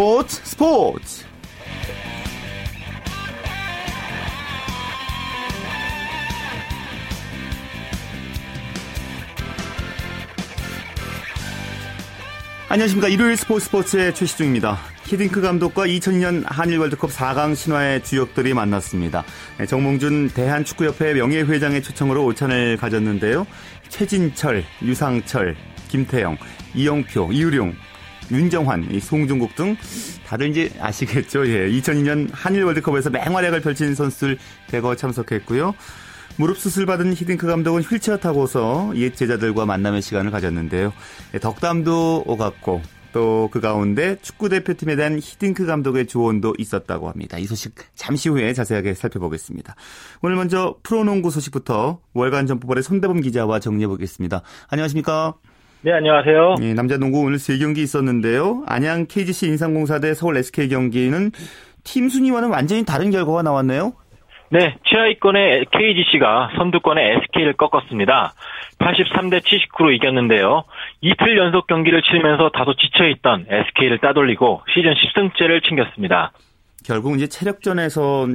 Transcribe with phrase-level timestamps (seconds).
[0.00, 1.24] 스포츠 스포츠
[12.70, 14.78] 안녕하십니까 일요일 스포츠 스포츠의 최시중입니다.
[15.04, 19.22] 히딩크 감독과 2002년 한일 월드컵 4강 신화의 주역들이 만났습니다.
[19.58, 23.46] 네, 정몽준 대한축구협회 명예회장의 초청으로 오찬을 가졌는데요.
[23.90, 25.56] 최진철, 유상철,
[25.88, 26.38] 김태영,
[26.74, 27.74] 이영표, 이유룡,
[28.30, 29.76] 윤정환, 송중국 등
[30.26, 31.46] 다들 이제 아시겠죠?
[31.46, 31.68] 예.
[31.70, 35.74] 2002년 한일 월드컵에서 맹활약을 펼친 선수들 대거 참석했고요.
[36.36, 40.92] 무릎 수술 받은 히딩크 감독은 휠체어 타고서 옛 제자들과 만남의 시간을 가졌는데요.
[41.34, 47.38] 예, 덕담도 오갔고 또 그 가운데 축구 대표팀에 대한 히딩크 감독의 조언도 있었다고 합니다.
[47.38, 49.74] 이 소식 잠시 후에 자세하게 살펴보겠습니다.
[50.22, 54.42] 오늘 먼저 프로농구 소식부터 월간 점프볼의 손대범 기자와 정리해 보겠습니다.
[54.68, 55.34] 안녕하십니까?
[55.82, 56.56] 네, 안녕하세요.
[56.60, 58.64] 네, 남자 농구 오늘 세 경기 있었는데요.
[58.66, 61.30] 안양 KGC 인삼공사 대 서울 SK 경기는
[61.84, 63.94] 팀 순위와는 완전히 다른 결과가 나왔네요.
[64.50, 68.34] 네, 최하위권의 KGC가 선두권의 SK를 꺾었습니다.
[68.78, 70.64] 83대 79로 이겼는데요.
[71.00, 76.32] 이틀 연속 경기를 치르면서 다소 지쳐있던 SK를 따돌리고 시즌 10승째를 챙겼습니다.
[76.84, 78.26] 결국 이제 체력전에서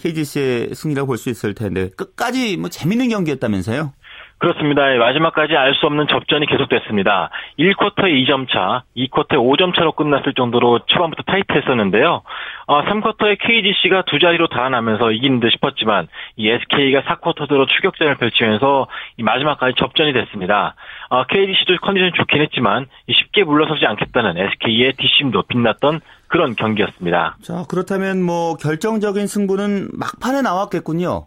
[0.00, 3.92] KGC의 승리라고 볼 수 있을 텐데 끝까지 뭐 재밌는 경기였다면서요?
[4.38, 4.82] 그렇습니다.
[4.96, 7.30] 마지막까지 알 수 없는 접전이 계속됐습니다.
[7.58, 12.22] 1쿼터에 2점 차, 2쿼터에 5점 차로 끝났을 정도로 초반부터 타이트했었는데요.
[12.66, 18.88] 어, 3쿼터에 KGC가 두 자리로 달아나면서 이기는 듯 싶었지만 이 SK가 4쿼터 들어 추격전을 펼치면서
[19.18, 20.74] 이 마지막까지 접전이 됐습니다.
[21.10, 27.36] 어, KGC도 컨디션이 좋긴 했지만 쉽게 물러서지 않겠다는 SK의 뒷심도 빛났던 그런 경기였습니다.
[27.42, 31.26] 자, 그렇다면 뭐 결정적인 승부는 막판에 나왔겠군요.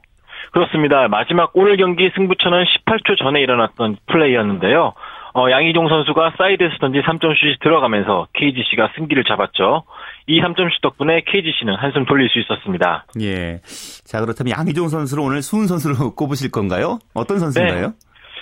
[0.51, 1.07] 그렇습니다.
[1.07, 4.93] 마지막 오늘 경기 승부처는 18초 전에 일어났던 플레이였는데요.
[5.33, 9.83] 어, 양희종 선수가 사이드에서 던진 3점슛이 들어가면서 KGC가 승기를 잡았죠.
[10.27, 13.05] 이 3점슛 덕분에 KGC는 한숨 돌릴 수 있었습니다.
[13.21, 13.59] 예.
[14.03, 16.99] 자, 그렇다면 양희종 선수를 오늘 수훈 선수로 꼽으실 건가요?
[17.13, 17.87] 어떤 선수인가요?
[17.87, 17.93] 네.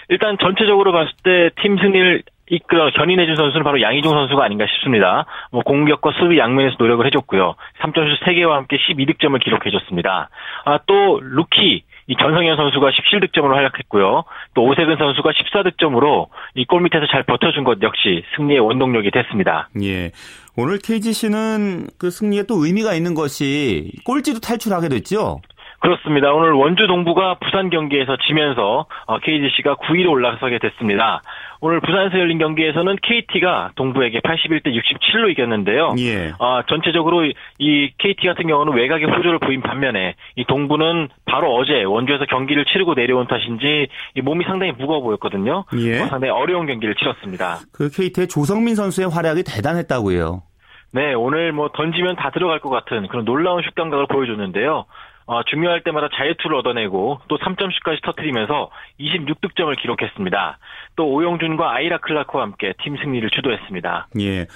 [0.10, 5.26] 일단 전체적으로 봤을 때 팀 승리를 이끌어 견인해준 선수는 바로 양희종 선수가 아닌가 싶습니다.
[5.52, 7.54] 뭐 공격과 수비 양면에서 노력을 해줬고요.
[7.84, 10.30] 3점슛 3개와 함께 12득점을 기록해줬습니다.
[10.66, 14.24] 아, 또 루키 이 전성현 선수가 17득점으로 활약했고요.
[14.56, 19.70] 또 오세근 선수가 14득점으로 이 골 밑에서 잘 버텨준 것 역시 승리의 원동력이 됐습니다.
[19.84, 20.12] 예.
[20.58, 25.40] 오늘 KGC는 그 승리에 또 의미가 있는 것이 꼴찌도 탈출하게 됐죠?
[25.80, 26.34] 그렇습니다.
[26.34, 28.86] 오늘 원주 동부가 부산 경기에서 지면서
[29.24, 31.22] KGC가 어, 9위로 올라서게 됐습니다.
[31.62, 35.96] 오늘 부산에서 열린 경기에서는 KT가 동부에게 81대 67로 이겼는데요.
[36.00, 36.34] 예.
[36.40, 37.26] 아, 전체적으로
[37.60, 42.94] 이 KT 같은 경우는 외곽에 호조를 부인 반면에 이 동부는 바로 어제 원주에서 경기를 치르고
[42.94, 45.66] 내려온 탓인지 이 몸이 상당히 무거워 보였거든요.
[45.78, 46.02] 예.
[46.02, 47.60] 어, 상당히 어려운 경기를 치렀습니다.
[47.74, 50.44] 그 KT의 조성민 선수의 활약이 대단했다고요.
[50.92, 54.86] 네, 오늘 뭐 던지면 다 들어갈 것 같은 그런 놀라운 슛 감각을 보여줬는데요.
[55.30, 60.58] 어, 중요할 때마다 자유투를 얻어내고 또 3점슛까지 터트리면서 26득점을 기록했습니다.
[60.96, 64.08] 또 오영준과 아이라 클라크와 함께 팀 승리를 주도했습니다.
[64.22, 64.48] 예.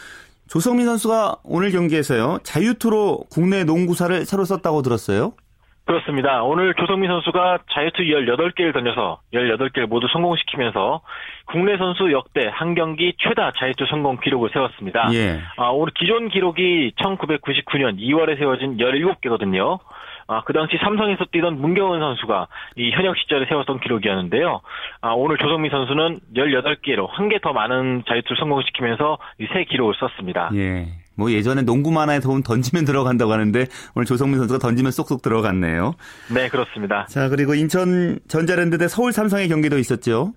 [0.47, 2.39] 조성민 선수가 오늘 경기에서요.
[2.41, 5.34] 자유투로 국내 농구사를 새로 썼다고 들었어요.
[5.85, 6.41] 그렇습니다.
[6.41, 11.01] 오늘 조성민 선수가 자유투 18개를 던져서 18개를 모두 성공시키면서
[11.45, 15.13] 국내 선수 역대 한 경기 최다 자유투 성공 기록을 세웠습니다.
[15.13, 15.40] 예.
[15.57, 19.79] 아, 오늘 기존 기록이 1999년 2월에 세워진 17개거든요.
[20.28, 22.47] 아, 그 당시 삼성에서 뛰던 문경은 선수가
[22.78, 24.61] 이 현역 시절에 세웠던 기록이었는데요.
[25.01, 30.50] 아, 오늘 조성민 선수는 18개로 한 개 더 많은 자유투를 성공시키면서 이 새 기록을 썼습니다.
[30.56, 30.88] 예.
[31.16, 35.94] 뭐 예전에 농구 만화에 돈 던지면 들어간다고 하는데 오늘 조성민 선수가 던지면 쏙쏙 들어갔네요.
[36.34, 37.05] 네, 그렇습니다.
[37.05, 40.31] 자, 그리고 인천 전자랜드 대 서울 삼성의 경기도 있었죠.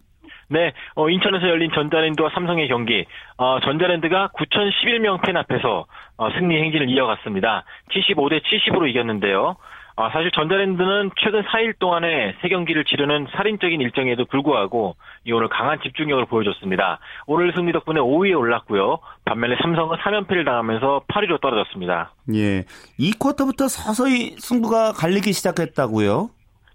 [0.49, 3.05] 네, 어, 인천에서 열린 전자랜드와 삼성의 경기,
[3.37, 5.87] 어, 전자랜드가 9,011명 팬 앞에서
[6.19, 7.65] 어, 승리 행진을 이어갔습니다.
[7.93, 9.57] 75대 70으로 이겼는데요.
[9.99, 14.95] 아, 사실 전자랜드는 최근 4일 동안에 세 경기를 치르는 살인적인 일정에도 불구하고
[15.25, 16.99] 이 오늘 강한 집중력을 보여줬습니다.
[17.27, 18.99] 오늘 승리 덕분에 5위에 올랐고요.
[19.25, 22.13] 반면에 삼성은 3연패를 당하면서 8위로 떨어졌습니다.
[22.35, 22.65] 예.
[23.01, 26.29] 2쿼터부터 서서히 승부가 갈리기 시작했다고요?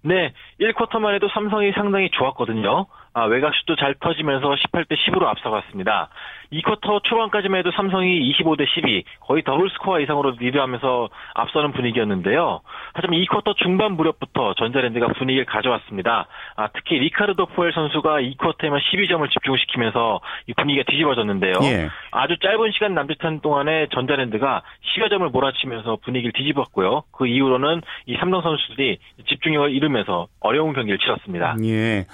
[0.03, 2.87] 네, 1쿼터만 해도 삼성이 상당히 좋았거든요.
[3.13, 6.09] 아, 외곽슛도 잘 터지면서 18대 10으로 앞서갔습니다.
[6.53, 12.61] 2쿼터 초반까지만 해도 삼성이 25대 12, 거의 더블 스코어 이상으로 리드하면서 앞서는 분위기였는데요.
[12.93, 16.27] 하지만 2쿼터 중반 무렵부터 전자랜드가 분위기를 가져왔습니다.
[16.55, 21.53] 아, 특히 리카르도 포엘 선수가 2쿼터에만 12점을 집중시키면서 이 분위기가 뒤집어졌는데요.
[21.63, 21.89] 예.
[22.11, 24.61] 아주 짧은 시간 남짓한 동안에 전자랜드가
[24.95, 27.03] 10여 점을 몰아치면서 분위기를 뒤집었고요.
[27.11, 31.55] 그 이후로는 이 삼성 선수들이 집중력을 잃으면서 어려운 경기를 치렀습니다.
[31.63, 32.05] 예.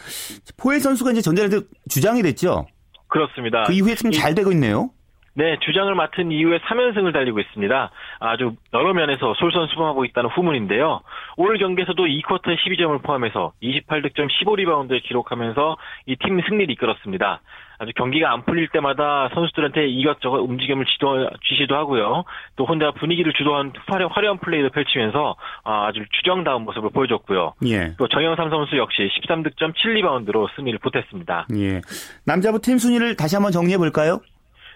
[0.62, 2.66] 포엘 선수가 이제 전자랜드 주장이 됐죠?
[3.08, 3.64] 그렇습니다.
[3.64, 4.90] 그 이후에 좀 잘 되고 있네요.
[5.34, 7.92] 네, 주장을 맡은 이후에 3연승을 달리고 있습니다.
[8.20, 11.02] 아주 여러 면에서 솔선수범하고 있다는 후문인데요.
[11.38, 17.42] 오늘 경기에서도 2쿼터 12점을 포함해서 28득점 15리바운드를 기록하면서 이 팀 승리를 이끌었습니다.
[17.80, 22.24] 아주 경기가 안 풀릴 때마다 선수들한테 이것저것 움직임을 지도, 지시도 하고요.
[22.56, 27.54] 또 혼자 분위기를 주도한 화려, 화려한 플레이를 펼치면서 아, 아주 주정다운 모습을 보여줬고요.
[27.68, 27.94] 예.
[27.98, 31.48] 또 정영삼 선수 역시 13득점 7리바운드로 승리를 보탰습니다.
[31.56, 31.82] 예.
[32.26, 34.20] 남자부 팀 순위를 다시 한번 정리해 볼까요?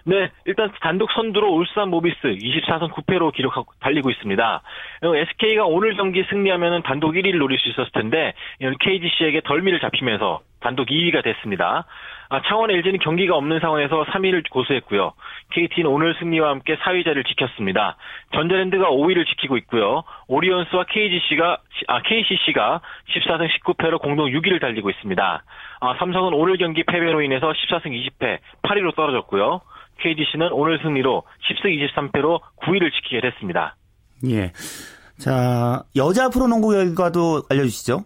[0.04, 4.62] 네, 일단 단독 선두로 울산 모비스 24선 9패로 기록하고 달리고 있습니다.
[5.02, 8.34] SK가 오늘 경기 승리하면 단독 1위를 노릴 수 있었을 텐데
[8.80, 11.86] KGC에게 덜미를 잡히면서 단독 2위가 됐습니다.
[12.32, 15.12] 아, 창원 LG는 경기가 없는 상황에서 3위를 고수했고요.
[15.50, 17.98] KT는 오늘 승리와 함께 4위 자리를 지켰습니다.
[18.34, 20.02] 전자랜드가 5위를 지키고 있고요.
[20.28, 21.58] 오리온스와 KGC가
[21.88, 22.80] 아, KCC가
[23.10, 25.44] 14승 19패로 공동 6위를 달리고 있습니다.
[25.80, 29.60] 아, 삼성은 오늘 경기 패배로 인해서 14승 20패 8위로 떨어졌고요.
[30.00, 33.76] KGC는 오늘 승리로 10승 23패로 9위를 지키게 됐습니다.
[34.30, 34.52] 예.
[35.18, 38.04] 자, 여자 프로농구 결과도 알려주시죠.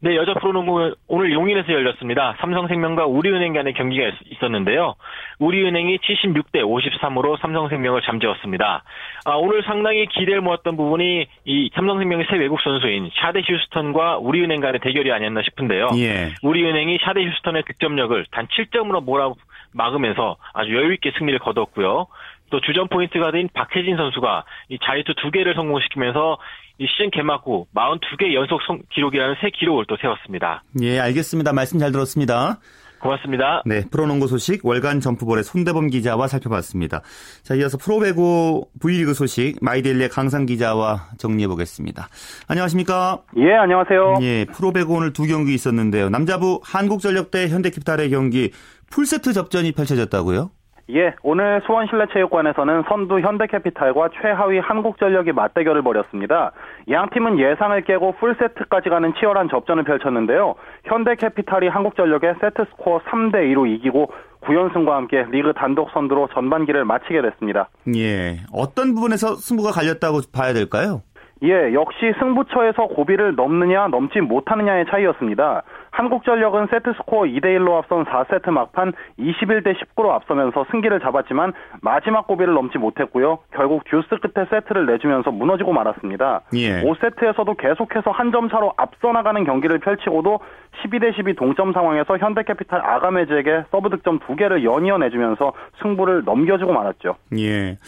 [0.00, 2.36] 네, 여자 프로농구 오늘 용인에서 열렸습니다.
[2.38, 4.94] 삼성생명과 우리은행 간의 경기가 있었는데요.
[5.40, 8.84] 우리은행이 76대 53으로 삼성생명을 잠재웠습니다.
[9.24, 14.80] 아, 오늘 상당히 기대를 모았던 부분이 이 삼성생명의 새 외국 선수인 샤데 휴스턴과 우리은행 간의
[14.80, 15.88] 대결이 아니었나 싶은데요.
[15.96, 16.32] 예.
[16.42, 19.32] 우리은행이 샤데 휴스턴의 득점력을 단 7점으로 몰아
[19.72, 22.06] 막으면서 아주 여유 있게 승리를 거뒀고요.
[22.50, 26.38] 또 주전 포인트 가드인 박혜진 선수가 이 자유투 두 개를 성공시키면서
[26.78, 30.62] 이 시즌 개막 후 42개 연속 성, 기록이라는 새 기록을 또 세웠습니다.
[30.80, 31.52] 예, 알겠습니다.
[31.52, 32.60] 말씀 잘 들었습니다.
[33.00, 33.62] 고맙습니다.
[33.64, 37.02] 네, 프로농구 소식 월간 점프볼의 손대범 기자와 살펴봤습니다.
[37.42, 42.08] 자, 이어서 프로배구 V리그 소식 마이데일리의 강상 기자와 정리해 보겠습니다.
[42.48, 43.22] 안녕하십니까?
[43.36, 44.18] 예, 안녕하세요.
[44.22, 46.10] 예, 프로배구 오늘 두 경기 있었는데요.
[46.10, 48.50] 남자부 한국전력 대 현대캐피탈의 경기
[48.90, 50.50] 풀세트 접전이 펼쳐졌다고요?
[50.90, 56.52] 예, 오늘 수원실내체육관에서는 선두 현대캐피탈과 최하위 한국전력이 맞대결을 벌였습니다.
[56.90, 60.54] 양 팀은 예상을 깨고 풀세트까지 가는 치열한 접전을 펼쳤는데요.
[60.84, 67.68] 현대캐피탈이 한국전력의 세트스코어 3대2로 이기고 9연승과 함께 리그 단독 선두로 전반기를 마치게 됐습니다.
[67.94, 71.02] 예, 어떤 부분에서 승부가 갈렸다고 봐야 될까요?
[71.42, 75.62] 예, 역시 승부처에서 고비를 넘느냐 넘지 못하느냐의 차이였습니다.
[75.90, 81.52] 한국전력은 세트 스코어 2대 1로 앞선 4세트 막판 21대 19로 앞서면서 승기를 잡았지만
[81.82, 83.38] 마지막 고비를 넘지 못했고요.
[83.52, 86.42] 결국 듀스 끝에 세트를 내주면서 무너지고 말았습니다.
[86.54, 86.82] 예.
[86.82, 90.40] 5세트에서도 계속해서 한 점 차로 앞서 나가는 경기를 펼치고도
[90.84, 95.52] 12대 12 동점 상황에서 현대캐피탈 아가메즈에게 서브 득점 2개를 연이어 내주면서
[95.82, 97.16] 승부를 넘겨주고 말았죠.
[97.38, 97.78] 예.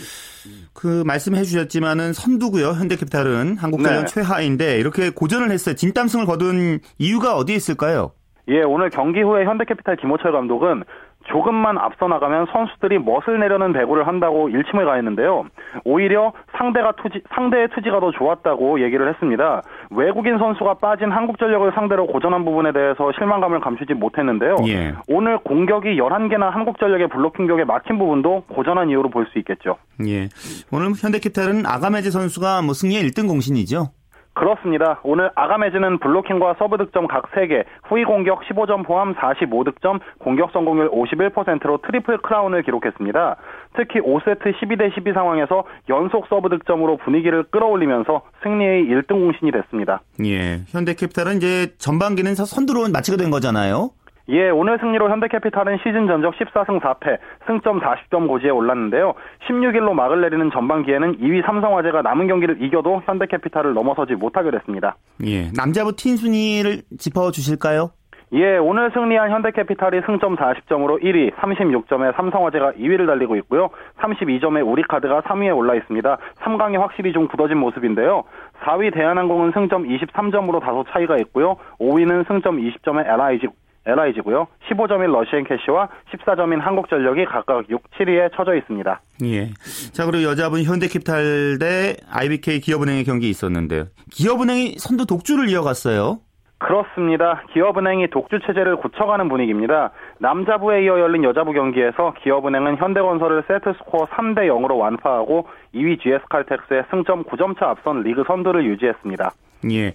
[0.75, 2.69] 그 말씀해 주셨지만은 선두고요.
[2.69, 4.07] 현대캐피탈은 한국전력 네.
[4.07, 5.75] 최하위인데 이렇게 고전을 했어요.
[5.75, 8.13] 진땀승을 거둔 이유가 어디에 있을까요?
[8.49, 10.83] 예, 오늘 경기 후에 현대캐피탈 김호철 감독은
[11.31, 15.45] 조금만 앞서 나가면 선수들이 멋을 내려는 배구를 한다고 일침을 가했는데요.
[15.85, 19.63] 오히려 상대가 투지, 상대의 투지가 더 좋았다고 얘기를 했습니다.
[19.91, 24.57] 외국인 선수가 빠진 한국전력을 상대로 고전한 부분에 대해서 실망감을 감추지 못했는데요.
[24.69, 24.95] 예.
[25.09, 29.77] 오늘 공격이 11개나 한국전력의 블로킹 격에 막힌 부분도 고전한 이유로 볼 수 있겠죠.
[30.09, 30.29] 예.
[30.73, 33.91] 오늘 현대캐탈은 아가메즈 선수가 뭐 승리의 1등 공신이죠.
[34.35, 35.01] 그렇습니다.
[35.03, 41.79] 오늘 아가메즈는 블로킹과 서브 득점 각 3개, 후위 공격 15점 포함 45득점, 공격 성공률 51%로
[41.79, 43.37] 트리플 크라운을 기록했습니다.
[43.77, 50.01] 특히 5세트 12대 12 상황에서 연속 서브 득점으로 분위기를 끌어올리면서 승리의 1등 공신이 됐습니다.
[50.25, 50.61] 예.
[50.69, 53.91] 현대캐피탈은 이제 전반기는 선두로 마치게 된 거잖아요.
[54.31, 57.19] 예, 오늘 승리로 현대캐피탈은 시즌 전적 14승 4패,
[57.49, 59.15] 승점 40점 고지에 올랐는데요.
[59.49, 64.97] 16일로 막을 내리는 전반기에는 2위 삼성화재가 남은 경기를 이겨도 현대캐피탈을 넘어서지 못하게 됐습니다.
[65.27, 67.91] 예, 남자부 팀 순위를 짚어 주실까요?
[68.33, 73.71] 예, 오늘 승리한 현대캐피탈이 승점 40점으로 1위, 36점에 삼성화재가 2위를 달리고 있고요.
[73.99, 76.17] 32점에 우리카드가 3위에 올라 있습니다.
[76.39, 78.23] 3강이 확실히 좀 굳어진 모습인데요.
[78.63, 81.57] 4위 대한항공은 승점 23점으로 다소 차이가 있고요.
[81.81, 83.49] 5위는 승점 20점의 LIG,
[83.87, 84.47] LIG고요.
[84.69, 89.01] 15점인 러시앤 캐시와 14점인 한국전력이 각각 6, 7위에 처져 있습니다.
[89.25, 89.51] 예.
[89.93, 93.87] 자, 그리고 여자분 현대캐피탈 대 IBK 기업은행의 경기 있었는데요.
[94.11, 96.21] 기업은행이 선두 독주를 이어갔어요.
[96.61, 97.43] 그렇습니다.
[97.55, 99.93] 기업은행이 독주 체제를 굳혀가는 분위기입니다.
[100.19, 107.25] 남자부에 이어 열린 여자부 경기에서 기업은행은 현대건설을 세트 스코어 3대 0으로 완파하고 2위 GS칼텍스의 승점
[107.25, 109.33] 9점 차 앞선 리그 선두를 유지했습니다.
[109.73, 109.93] 예.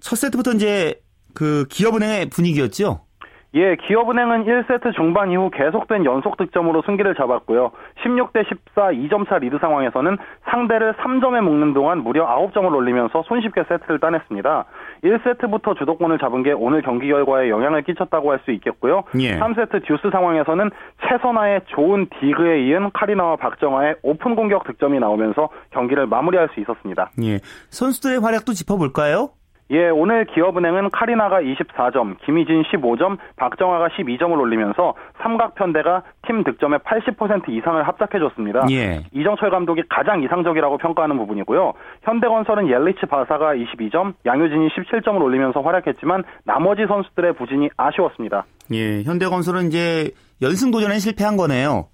[0.00, 0.94] 첫 세트부터 이제
[1.34, 3.00] 그 기업은행의 분위기였죠?
[3.54, 7.72] 예, 기업은행은 1세트 중반 이후 계속된 연속 득점으로 승기를 잡았고요.
[8.04, 10.16] 16대 14 2점 차 리드 상황에서는
[10.50, 14.64] 상대를 3점에 묶는 동안 무려 9점을 올리면서 손쉽게 세트를 따냈습니다.
[15.02, 19.02] 1세트부터 주도권을 잡은 게 오늘 경기 결과에 영향을 끼쳤다고 할 수 있겠고요.
[19.18, 19.38] 예.
[19.38, 20.70] 3세트 듀스 상황에서는
[21.06, 27.10] 최선화의 좋은 디그에 이은 카리나와 박정아의 오픈 공격 득점이 나오면서 경기를 마무리할 수 있었습니다.
[27.22, 27.40] 예.
[27.68, 29.28] 선수들의 활약도 짚어볼까요?
[29.70, 37.86] 예, 오늘 기업은행은 카리나가 24점, 김희진 15점, 박정아가 12점을 올리면서 삼각편대가 팀 득점의 80% 이상을
[37.86, 38.66] 합작해줬습니다.
[38.72, 39.04] 예.
[39.12, 41.72] 이정철 감독이 가장 이상적이라고 평가하는 부분이고요.
[42.02, 48.44] 현대건설은 옐리치 바사가 22점, 양효진이 17점을 올리면서 활약했지만 나머지 선수들의 부진이 아쉬웠습니다.
[48.74, 50.10] 예, 현대건설은 이제
[50.42, 51.86] 연승 도전에 실패한 거네요.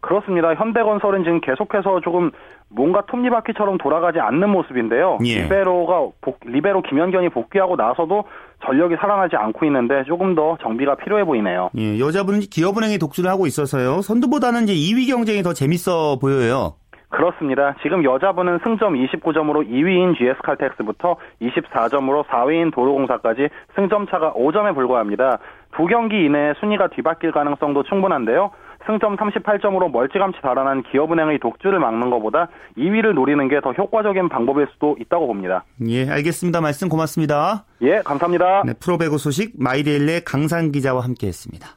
[0.00, 0.54] 그렇습니다.
[0.54, 2.30] 현대건설은 지금 계속해서 조금
[2.68, 5.18] 뭔가 톱니바퀴처럼 돌아가지 않는 모습인데요.
[5.24, 5.42] 예.
[5.42, 8.24] 리베로가 복, 리베로 김현견이 복귀하고 나서도
[8.64, 11.70] 전력이 살아나지 않고 있는데 조금 더 정비가 필요해 보이네요.
[11.78, 14.02] 예, 여자분은 기업은행이 독주를 하고 있어서요.
[14.02, 16.74] 선두보다는 이제 2위 경쟁이 더 재밌어 보여요.
[17.10, 17.74] 그렇습니다.
[17.82, 25.38] 지금 여자분은 승점 29점으로 2위인 GS칼텍스부터 24점으로 4위인 도로공사까지 승점 차가 5점에 불과합니다.
[25.74, 28.50] 두 경기 이내에 순위가 뒤바뀔 가능성도 충분한데요.
[28.88, 34.96] 승점 38점으로 멀찌감치 달아난 기업은행의 독주를 막는 것보다 2위를 노리는 게 더 효과적인 방법일 수도
[35.00, 35.64] 있다고 봅니다.
[35.88, 36.60] 예, 알겠습니다.
[36.60, 37.64] 말씀 고맙습니다.
[37.82, 38.62] 예, 감사합니다.
[38.64, 41.68] 네, 프로배구 소식 마이데일의 강산 기자와 함께했습니다.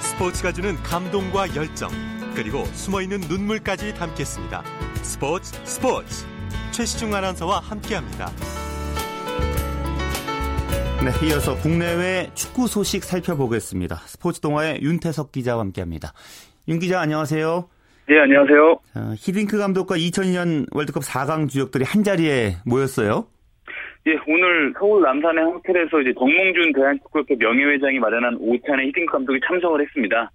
[0.00, 1.90] 스포츠가 주는 감동과 열정
[2.36, 4.62] 그리고 숨어있는 눈물까지 담겠습니다.
[5.02, 6.26] 스포츠 스포츠
[6.70, 8.28] 최시중 아나운서와 함께합니다.
[11.04, 13.96] 네, 이어서 국내외 축구 소식 살펴보겠습니다.
[14.08, 16.14] 스포츠 동화의 윤태석 기자와 함께합니다.
[16.66, 17.68] 윤 기자 안녕하세요.
[18.08, 18.80] 네, 안녕하세요.
[18.94, 23.26] 자, 히딩크 감독과 2002년 월드컵 4강 주역들이 한 자리에 모였어요.
[24.06, 30.30] 예, 오늘 서울 남산의 호텔에서 이제 정몽준 대한축구협회 명예회장이 마련한 오찬에 히딩크 감독이 참석을 했습니다.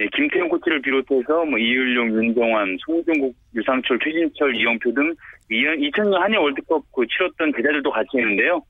[0.00, 5.14] 예, 김태형 코치를 비롯해서 뭐 이을용, 윤정환, 송중국, 유상철, 최진철, 이영표 등
[5.50, 8.62] 2000년 한일 월드컵 그 치렀던 대자들도 같이 했는데요.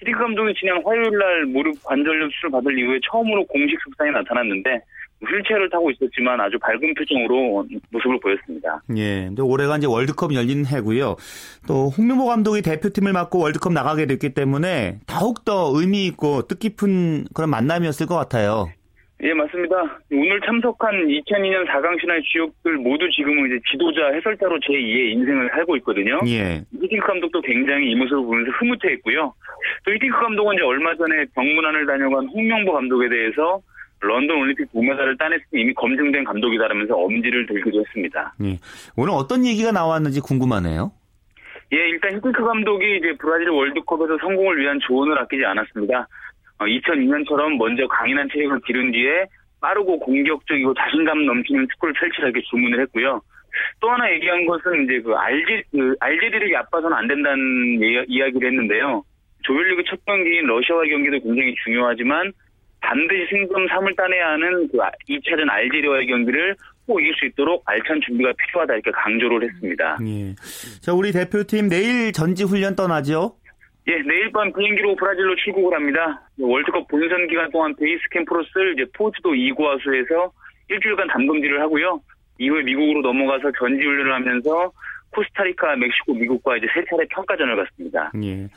[0.00, 4.80] 히딩크 감독이 지난 화요일 날 무릎 관절염 수술 받을 이후에 처음으로 공식 석상에 나타났는데
[5.22, 8.82] 휠체어를 타고 있었지만 아주 밝은 표정으로 모습을 보였습니다.
[8.96, 9.26] 예.
[9.26, 11.16] 근데 올해가 이제 월드컵 열리는 해고요.
[11.66, 18.06] 또 홍명보 감독이 대표팀을 맡고 월드컵 나가게 됐기 때문에 더욱더 의미 있고 뜻깊은 그런 만남이었을
[18.06, 18.70] 것 같아요.
[19.22, 19.76] 예, 맞습니다.
[20.10, 26.18] 오늘 참석한 2002년 4강 신화의 주역들 모두 지금은 이제 지도자, 해설자로 제2의 인생을 살고 있거든요.
[26.26, 26.64] 예.
[26.72, 29.34] 히딩크 감독도 굉장히 이 모습을 보면서 흐뭇해했고요.
[29.84, 33.60] 또 히딩크 감독은 이제 얼마 전에 병문안을 다녀간 홍명보 감독에 대해서
[34.00, 38.34] 런던 올림픽 동메달을 따냈으니 이미 검증된 감독이다라면서 엄지를 들기도 했습니다.
[38.42, 38.58] 예.
[38.96, 40.92] 오늘 어떤 얘기가 나왔는지 궁금하네요.
[41.72, 46.08] 예, 일단 히딩크 감독이 이제 브라질 월드컵에서 성공을 위한 조언을 아끼지 않았습니다.
[46.66, 49.26] 2002년처럼 어, 먼저 강인한 체력을 기른 뒤에
[49.60, 53.20] 빠르고 공격적이고 자신감 넘치는 축구를 펼치라게 주문을 했고요.
[53.80, 59.02] 또 하나 얘기한 것은 이제 그 알제 그 알제리를 얕봐서는 안 된다는 이야기를 했는데요.
[59.42, 62.32] 조별리그 첫 경기인 러시아와 경기도 굉장히 중요하지만
[62.80, 68.00] 반드시 승점 3을 따내야 하는 그 2차전 아, 알제리와의 경기를 꼭 이길 수 있도록 알찬
[68.06, 69.98] 준비가 필요하다 이렇게 강조를 했습니다.
[70.06, 70.34] 예.
[70.80, 73.36] 자, 우리 대표팀 내일 전지 훈련 떠나죠?
[73.88, 76.22] 예, 내일 밤 비행기로 브라질로 출국을 합니다.
[76.38, 80.32] 월드컵 본선 기간 동안 베이스 캠프로스 이제 포츠도 이구아수에서
[80.68, 82.00] 일주일간 담금질을 하고요.
[82.38, 84.72] 이후에 미국으로 넘어가서 전지 훈련을 하면서
[85.10, 88.12] 코스타리카, 멕시코, 미국과 이제 세 차례 평가전을 갔습니다.
[88.22, 88.48] 예.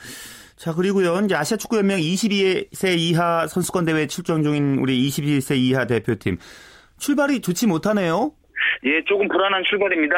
[0.55, 1.19] 자, 그리고요.
[1.25, 6.37] 이제 아시아 축구 연맹 22세 이하 선수권 대회 출전 중인 우리 21세 이하 대표팀
[6.99, 8.33] 출발이 좋지 못하네요.
[8.85, 10.15] 예, 조금 불안한 출발입니다.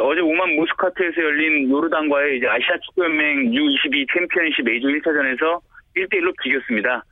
[0.00, 5.60] 어제 오만 모스카트에서 열린 요르단과의 이제 아시아 축구연맹 U22 챔피언십 A조 1차전에서
[5.96, 7.04] 1대1로 비겼습니다.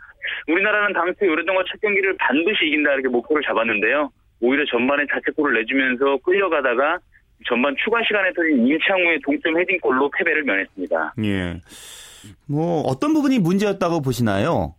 [0.48, 4.10] 우리나라는 당초 요르단과 첫 경기를 반드시 이긴다 이렇게 목표를 잡았는데요.
[4.40, 6.98] 오히려 전반에 자책골을 내주면서 끌려가다가
[7.46, 11.14] 전반 추가 시간에 터진 임창우의 동점 헤딩골로 패배를 면했습니다.
[11.24, 11.60] 예.
[12.48, 14.74] 뭐 어떤 부분이 문제였다고 보시나요?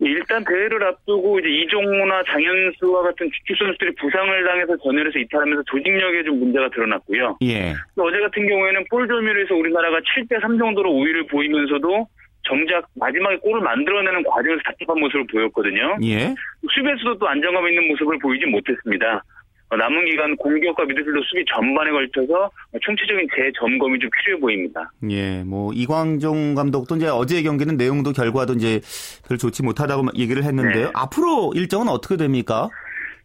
[0.00, 6.40] 일단 대회를 앞두고 이제 이종호나 장현수와 같은 주축 선수들이 부상을 당해서 전열에서 이탈하면서 조직력에 좀
[6.40, 7.38] 문제가 드러났고요.
[7.42, 7.74] 예.
[7.96, 12.08] 어제 같은 경우에는 볼 점유율에서 우리나라가 7대 3 정도로 우위를 보이면서도
[12.46, 15.96] 정작 마지막에 골을 만들어내는 과정에서 답답한 모습을 보였거든요.
[16.04, 16.34] 예.
[16.74, 19.22] 수비에서도 또 안정감 있는 모습을 보이지 못했습니다.
[19.70, 24.90] 어, 남은 기간 공격과 미드필더 수비 전반에 걸쳐서 총체적인 재점검이 좀 필요해 보입니다.
[25.10, 28.80] 예, 뭐 이광종 감독도 이제 어제 경기는 내용도 결과도 이제
[29.26, 30.86] 별 좋지 못하다고 얘기를 했는데요.
[30.86, 30.92] 네.
[30.94, 32.68] 앞으로 일정은 어떻게 됩니까?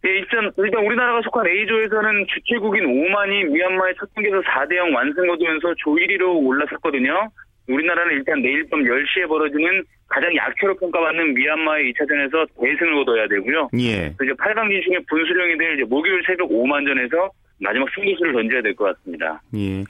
[0.05, 5.91] 예, 일단, 일단 우리나라가 속한 A조에서는 주최국인 오만이 미얀마의 첫 경기에서 4대0 완승 거두면서 조
[5.91, 7.29] 1위로 올라섰거든요.
[7.67, 13.69] 우리나라는 일단 내일 밤 10시에 벌어지는 가장 약체로 평가받는 미얀마의 2차전에서 대승을 거둬야 되고요.
[13.79, 14.13] 예.
[14.17, 17.29] 그 이제 8강 진출의 분수령이 될 목요일 새벽 5만전에서
[17.61, 19.41] 마지막 승리수를 던져야 될 것 같습니다.
[19.55, 19.83] 예.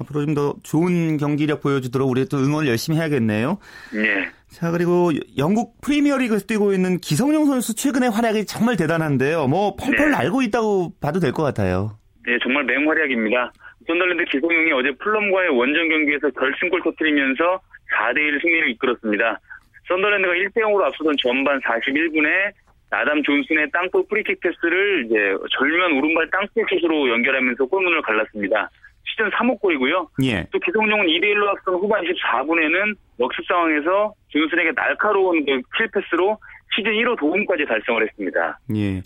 [0.00, 3.58] 앞으로 좀 더 좋은 경기력 보여주도록 우리 또 응원을 열심히 해야겠네요.
[3.96, 4.28] 예.
[4.50, 9.48] 자, 그리고 영국 프리미어리그에서 뛰고 있는 기성용 선수 최근의 활약이 정말 대단한데요.
[9.48, 10.16] 뭐 펄펄 네.
[10.16, 11.98] 날고 있다고 봐도 될 것 같아요.
[12.28, 13.52] 예, 정말 맹활약입니다.
[13.86, 17.60] 썬더랜드 기성용이 어제 풀럼과의 원정 경기에서 결승골 터뜨리면서
[17.98, 19.40] 4대1 승리를 이끌었습니다.
[19.88, 22.52] 썬더랜드가 1대 0으로 앞서던 전반 41분에
[22.90, 25.16] 아담 존슨의 땅볼 프리킥 패스를 이제
[25.58, 28.70] 정면 오른발 땅볼 슛으로 연결하면서 골문을 갈랐습니다.
[29.08, 30.08] 시즌 3호 골이고요.
[30.24, 30.46] 예.
[30.52, 36.38] 또 기성용은 2대 1로 앞선 후반 24분에는 역습 상황에서 존슨에게 날카로운 그 킬패스로
[36.76, 38.58] 시즌 1호 도움까지 달성을 했습니다.
[38.76, 39.00] 예.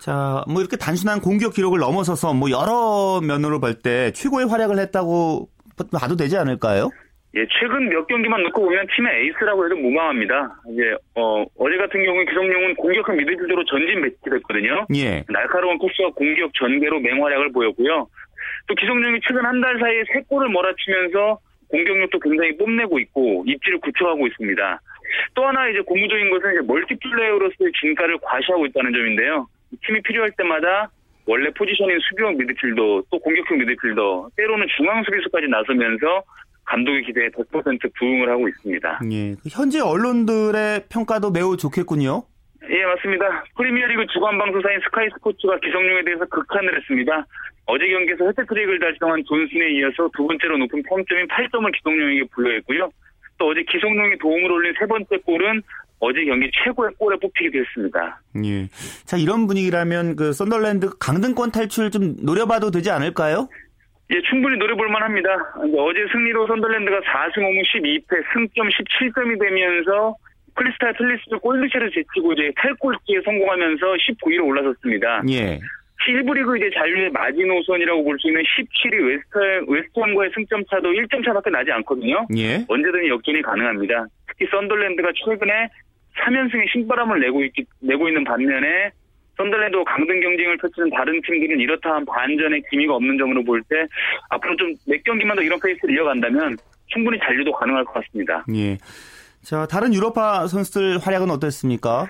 [0.00, 5.48] 자, 뭐 이렇게 단순한 공격 기록을 넘어서서 뭐 여러 면으로 볼 때 최고의 활약을 했다고
[5.92, 6.88] 봐도 되지 않을까요?
[7.34, 10.54] 예, 최근 몇 경기만 놓고 보면 팀의 에이스라고 해도 무방합니다.
[10.70, 14.86] 이제 어, 어제 같은 경우는 기성용은 공격형 미드필더로 전진 배치됐거든요.
[14.96, 15.24] 예.
[15.28, 18.06] 날카로운 코스와 공격 전개로 맹활약을 보였고요.
[18.66, 24.26] 또 기성용이 최근 한 달 사이에 세 골을 몰아치면서 공격력도 굉장히 뽐내고 있고 입지를 구축하고
[24.26, 24.80] 있습니다.
[25.34, 29.46] 또 하나 이제 고무적인 것은 이제 멀티플레이어로서의 진가를 과시하고 있다는 점인데요.
[29.86, 30.90] 팀이 필요할 때마다
[31.26, 36.22] 원래 포지션인 수비형 미드필더, 또 공격형 미드필더, 때로는 중앙 수비수까지 나서면서
[36.72, 39.00] 감독의 기대에 100% 부응을 하고 있습니다.
[39.12, 39.34] 예.
[39.42, 42.24] 그 현재 언론들의 평가도 매우 좋겠군요.
[42.70, 43.44] 예, 맞습니다.
[43.56, 47.26] 프리미어리그 주간 방송사인 스카이 스포츠가 기성용에 대해서 극찬을 했습니다.
[47.66, 52.90] 어제 경기에서 헤트트릭을 달성한 존슨에 이어서 두 번째로 높은 평점인 8점을 기성용에게 부여했고요.
[53.38, 55.62] 또 어제 기성용이 도움을 올린 세 번째 골은
[55.98, 58.20] 어제 경기 최고의 골에 뽑히기도 했습니다.
[58.44, 58.66] 예.
[59.04, 63.48] 자, 이런 분위기라면 그 썬더랜드 강등권 탈출 좀 노려봐도 되지 않을까요?
[64.10, 65.30] 예, 충분히 노려볼 만합니다.
[65.78, 70.16] 어제 승리로 선덜랜드가 4승 5무 12패, 승점 17점이 되면서
[70.54, 75.22] 크리스탈 팰리스를 골득실 차로 제치고 이제 탈꼴찌에 성공하면서 19위로 올라섰습니다.
[75.30, 75.58] 예.
[76.06, 81.48] 1부 리그 이제 잔류의 마지노선이라고 볼 수 있는 17위 웨스트, 웨스트햄과의 승점 차도 1점 차밖에
[81.50, 82.26] 나지 않거든요.
[82.36, 82.64] 예.
[82.68, 84.06] 언제든 역전이 가능합니다.
[84.26, 85.68] 특히 썬덜랜드가 최근에
[86.18, 88.90] 3연승의 신바람을 내고, 있, 내고 있는 반면에
[89.36, 93.86] 썬덜랜드와 강등 경쟁을 펼치는 다른 팀들은 이렇다 할 반전의 기미가 없는 점으로 볼 때
[94.30, 98.44] 앞으로 좀 몇 경기만 더 이런 페이스를 이어간다면 충분히 잔류도 가능할 것 같습니다.
[98.54, 98.76] 예.
[99.42, 102.06] 자, 다른 유럽파 선수들 활약은 어땠습니까?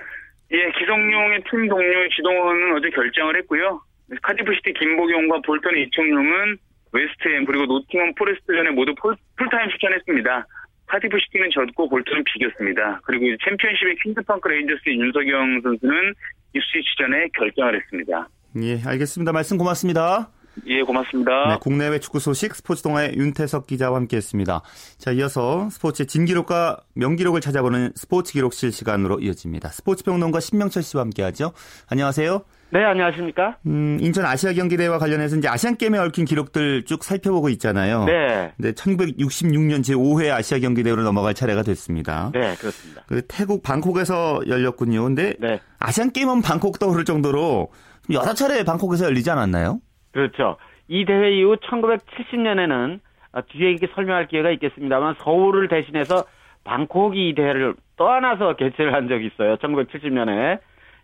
[0.51, 3.81] 예, 기성용의 팀 동료 지동원은 어제 결장을 했고요.
[4.21, 6.57] 카디프시티 김보경과 볼턴 이청용은
[6.91, 10.45] 웨스트햄 그리고 노팅엄 포레스트전에 모두 풀, 풀타임 출전했습니다.
[10.87, 12.99] 카디프시티는 졌고 볼턴은 비겼습니다.
[13.05, 16.13] 그리고 챔피언십의 퀸즈파크 레인저스의 윤석영 선수는
[16.53, 18.29] 입스위치전에 결장을 했습니다.
[18.61, 19.31] 예, 알겠습니다.
[19.31, 20.29] 말씀 고맙습니다.
[20.67, 21.49] 예, 고맙습니다.
[21.49, 24.61] 네, 국내외 축구 소식 스포츠 동아의 윤태석 기자와 함께했습니다.
[24.97, 29.69] 자, 이어서 스포츠의 진기록과 명기록을 찾아보는 스포츠 기록실 시간으로 이어집니다.
[29.69, 31.53] 스포츠 평론가 신명철 씨와 함께하죠.
[31.89, 32.45] 안녕하세요.
[32.73, 33.57] 네, 안녕하십니까?
[33.67, 38.05] 음, 인천 아시아 경기대회와 관련해서 이제 아시안 게임에 얽힌 기록들 쭉 살펴보고 있잖아요.
[38.05, 38.51] 네.
[38.57, 42.31] 네, 1966년 제 5회 아시아 경기대회로 넘어갈 차례가 됐습니다.
[42.33, 43.03] 네, 그렇습니다.
[43.05, 45.03] 그 태국 방콕에서 열렸군요.
[45.03, 45.59] 근데 네.
[45.77, 47.69] 아시안 게임은 방콕 떠오를 정도로
[48.11, 49.79] 여러 차례 방콕에서 열리지 않았나요?
[50.11, 50.57] 그렇죠.
[50.87, 52.99] 이 대회 이후 1970년에는
[53.33, 56.25] 아, 뒤에 이렇게 설명할 기회가 있겠습니다만 서울을 대신해서
[56.63, 59.57] 방콕이 이 대회를 떠안아서 개최를 한 적이 있어요.
[59.57, 60.57] 1970년에.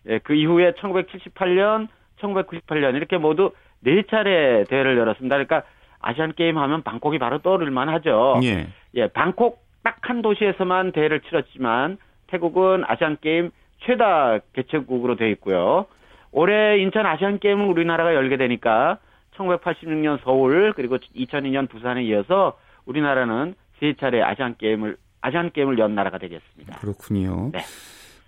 [0.06, 1.88] 예, 그 이후에 1978년,
[2.20, 5.36] 1998년 이렇게 모두 네 차례 대회를 열었습니다.
[5.36, 5.62] 그러니까
[6.00, 8.40] 아시안 게임 하면 방콕이 바로 떠오를 만하죠.
[8.42, 8.68] 예.
[8.94, 13.50] 예, 방콕 딱 한 도시에서만 대회를 치렀지만 태국은 아시안 게임
[13.86, 15.86] 최다 개최국으로 되어 있고요.
[16.32, 18.98] 올해 인천 아시안 게임을 우리나라가 열게 되니까
[19.36, 26.18] 1986년 서울 그리고 2002년 부산에 이어서 우리나라는 세 차례 아시안 게임을 아시안 게임을 연 나라가
[26.18, 26.78] 되겠습니다.
[26.78, 27.50] 그렇군요.
[27.52, 27.60] 네.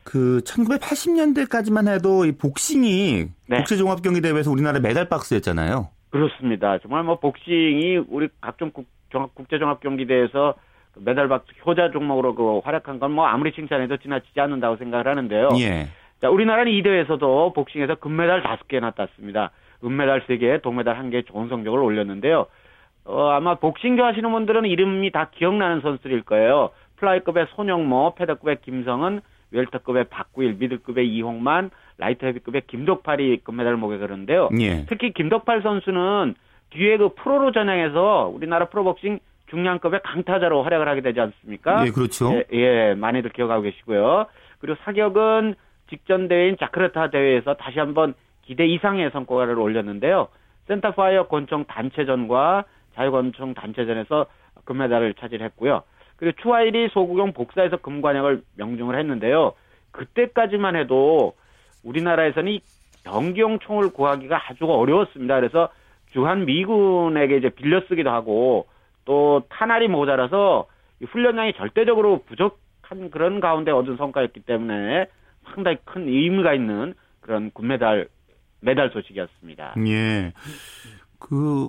[0.05, 3.57] 그 1980년대까지만 해도 이 복싱이 네.
[3.59, 5.89] 국제 종합 경기 대회에서 우리나라 메달 박스였잖아요.
[6.11, 6.79] 그렇습니다.
[6.79, 10.55] 정말 뭐 복싱이 우리 각종 국, 종합, 국제 종합 경기대에서
[10.93, 15.51] 그 메달 박스 효자 종목으로 그 활약한 건 뭐 아무리 칭찬해도 지나치지 않는다고 생각을 하는데요.
[15.59, 15.89] 예.
[16.21, 19.51] 자, 우리나라는 이 대회에서도 복싱에서 금메달 5개나 땄습니다.
[19.85, 22.47] 은메달 3개, 동메달 1개 좋은 성적을 올렸는데요.
[23.05, 26.71] 어, 아마 복싱 좋아하시는 분들은 이름이 다 기억나는 선수들일 거예요.
[26.97, 29.21] 플라이급의 손영모, 페더급의 김성은,
[29.53, 34.51] 웰터급의 박구일, 미들급의 이홍만, 라이트 헤비급의 김덕팔이 금메달을 목에 거는데요.
[34.61, 34.87] 예.
[34.87, 36.35] 특히 김덕팔 선수는
[36.71, 41.87] 뒤에 그 프로로 전향해서 우리나라 프로복싱 중량급의 강타자로 활약을 하게 되지 않습니까?
[41.87, 42.33] 예, 그렇죠.
[42.33, 44.27] 예, 예, 많이들 기억하고 계시고요.
[44.61, 45.55] 그리고 사격은
[45.91, 50.29] 직전 대회인 자크르타 대회에서 다시 한번 기대 이상의 성과를 올렸는데요.
[50.69, 54.27] 센터파이어 권총 단체전과 자유권총 단체전에서
[54.65, 55.83] 금메달을 차지했고요.
[56.23, 59.55] 그리고 추하일이 소국용 복사해서 금관약을 명중을 했는데요.
[59.91, 61.35] 그때까지만 해도
[61.83, 62.61] 우리나라에서는 이
[63.03, 65.35] 병기용 총을 구하기가 아주 어려웠습니다.
[65.35, 65.69] 그래서
[66.13, 68.69] 주한 미군에게 이제 빌려 쓰기도 하고
[69.05, 70.69] 또 탄알이 모자라서
[71.05, 75.07] 훈련량이 절대적으로 부족한 그런 가운데 얻은 성과였기 때문에
[75.53, 78.07] 상당히 큰 의미가 있는 그런 군메달
[78.61, 79.75] 메달 소식이었습니다.
[79.89, 80.33] 예.
[81.19, 81.67] 그,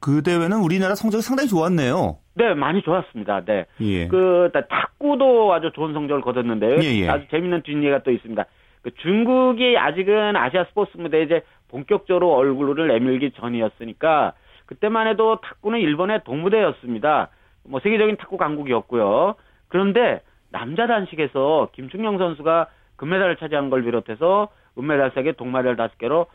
[0.00, 2.18] 그 대회는 우리나라 성적이 상당히 좋았네요.
[2.34, 3.44] 네, 많이 좋았습니다.
[3.44, 3.66] 네.
[3.80, 4.08] 예.
[4.08, 6.78] 그, 탁구도 아주 좋은 성적을 거뒀는데요.
[6.82, 7.08] 예, 예.
[7.08, 8.44] 아주 재밌는 뒷얘기가 또 있습니다.
[8.82, 14.34] 그 중국이 아직은 아시아 스포츠 무대에 이제 본격적으로 얼굴을 내밀기 전이었으니까
[14.66, 17.30] 그때만 해도 탁구는 일본의 동무대였습니다.
[17.66, 19.34] 뭐 세계적인 탁구 강국이었고요.
[19.68, 26.26] 그런데 남자 단식에서 김충영 선수가 금메달을 차지한 걸 비롯해서 은메달 3개, 동메달 5개로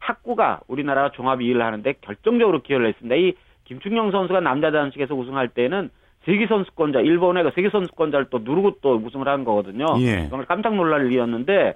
[0.00, 3.14] 탁구가 우리나라가 종합 2위를 하는데 결정적으로 기여를 했습니다.
[3.16, 3.34] 이
[3.64, 5.90] 김충영 선수가 남자 단식에서 우승할 때는
[6.24, 9.86] 세계 선수권자 일본의 그 세계 선수권자를 또 누르고 또 우승을 한 거거든요.
[10.00, 10.28] 예.
[10.28, 11.74] 정말 깜짝 놀랄 일이었는데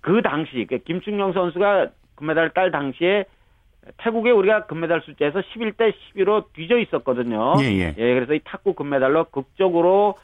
[0.00, 3.24] 그 당시 그 김충영 선수가 금메달을 딸 당시에
[3.96, 7.54] 태국에 우리가 금메달 숫자에서 11대 12로 뒤져 있었거든요.
[7.60, 7.92] 예, 예.
[7.96, 10.16] 그래서 이 탁구 금메달로 극적으로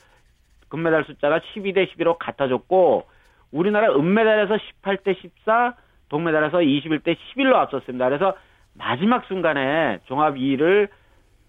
[0.69, 3.05] 금메달 숫자가 12대 12로 같아졌고
[3.53, 5.75] 우리나라 은메달에서 18대 14,
[6.09, 8.07] 동메달에서 21대 11로 앞섰습니다.
[8.07, 8.35] 그래서
[8.75, 10.89] 마지막 순간에 종합 2위를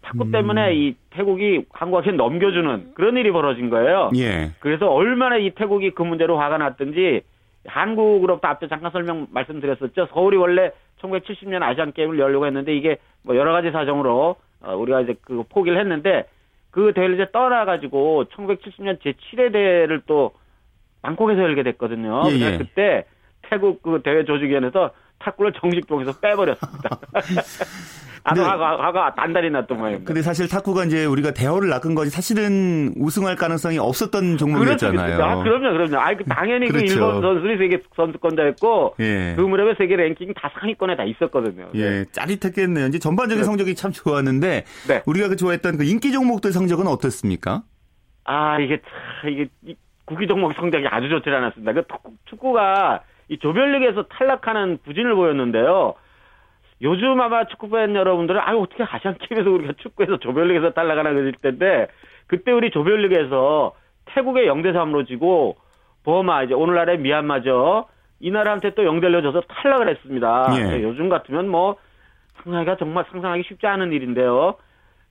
[0.02, 0.32] 탁구 음.
[0.32, 4.12] 때문에 이 태국이 한국에게 넘겨주는 그런 일이 벌어진 거예요.
[4.18, 4.52] 예.
[4.60, 7.22] 그래서 얼마나 이 태국이 그 문제로 화가 났든지
[7.66, 10.08] 한국으로부터 앞서 잠깐 설명 말씀드렸었죠.
[10.14, 15.16] 서울이 원래 1970년 아시안 게임을 열려고 했는데 이게 뭐 여러 가지 사정으로 어, 우리가 이제
[15.22, 16.26] 그 포기를 했는데
[16.70, 20.34] 그 대회를 이제 떠나가지고 1970년 제7회 대회를 또
[21.02, 22.24] 방콕에서 열게 됐거든요.
[22.28, 22.58] 예, 예.
[22.58, 23.06] 그때
[23.50, 26.90] 태국 그 대회 조직위원회에서 탁구를 정식 종에서 빼버렸습니다.
[28.28, 30.08] 근데- 화가, 화가 단단히 났던 모양입니다.
[30.08, 35.16] 근데 사실 탁구가 이제 우리가 대어를 낚은 거지 사실은 우승할 가능성이 없었던 종목이었잖아요.
[35.18, 35.24] 그렇죠.
[35.24, 35.98] 아, 그럼요, 그럼요.
[36.00, 36.94] 아, 그 당연히 그 그렇죠.
[36.96, 39.34] 일본 선수들이 세계 선수권자였고, 예.
[39.36, 41.70] 그 무렵에 세계 랭킹 다 상위권에 다 있었거든요.
[41.74, 41.80] 네.
[41.80, 42.88] 예, 짜릿했겠네요.
[42.88, 43.46] 이제 전반적인 네.
[43.46, 45.04] 성적이 참 좋았는데 네.
[45.06, 47.62] 우리가 그 좋아했던 그 인기 종목들 성적은 어떻습니까?
[48.24, 48.82] 아, 이게
[49.22, 51.74] 참, 이게, 이 구기 종목 성적이 아주 좋지 않았습니다.
[51.74, 51.84] 그
[52.26, 55.96] 축구가 이 조별리그에서 탈락하는 부진을 보였는데요.
[56.82, 61.88] 요즘 아마 축구 팬 여러분들은 아유 어떻게 아시안 게임에서 우리가 축구에서 조별리그에서 탈락하나 그러실 텐데
[62.28, 63.74] 그때 우리 조별리그에서
[64.06, 65.56] 태국에 0대 3으로 지고
[66.04, 67.86] 버마 이제 오늘날의 미얀마죠.
[68.20, 70.48] 이 나라한테 또 0대 1로 져서 탈락을 했습니다.
[70.58, 70.84] 예.
[70.84, 71.78] 요즘 같으면 뭐
[72.38, 74.56] 상상하기가 정말 상상하기 쉽지 않은 일인데요.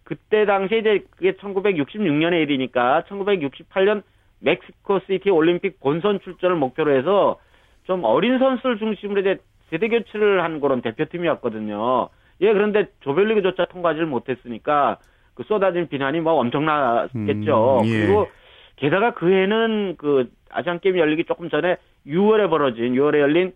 [0.04, 4.02] 그때 당시에 이제 그게 1966년의 일이니까 1968년
[4.40, 7.38] 멕시코 시티 올림픽 본선 출전을 목표로 해서
[7.84, 9.38] 좀 어린 선수를 중심으로 이제
[9.70, 12.08] 세대 교체를 한 그런 대표팀이었거든요.
[12.40, 14.98] 예, 그런데 조별리그조차 통과하지를 못했으니까
[15.34, 17.80] 그 쏟아진 비난이 뭐 엄청났겠죠.
[17.82, 18.06] 음, 예.
[18.06, 18.28] 그리고
[18.76, 23.52] 게다가 그 해는 그 아시안 게임 열리기 조금 전에 6월에 벌어진 6월에 열린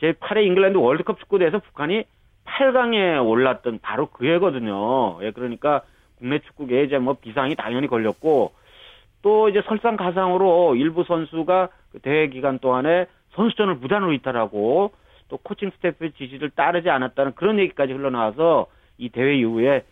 [0.00, 2.04] 제8회 잉글랜드 월드컵 축구대회에서 북한이
[2.44, 5.18] 8강에 올랐던 바로 그 해거든요.
[5.22, 5.82] 예, 그러니까
[6.18, 8.52] 국내 축구계에 이제 뭐 비상이 당연히 걸렸고
[9.22, 14.92] 또 이제 설상가상으로 일부 선수가 그 대회 기간 동안에 선수전을 무단으로 이탈하고
[15.28, 18.66] 또 코칭 스태프의 지시를 따르지 않았다는 그런 얘기까지 흘러나와서
[18.98, 19.84] 이 대회 이후에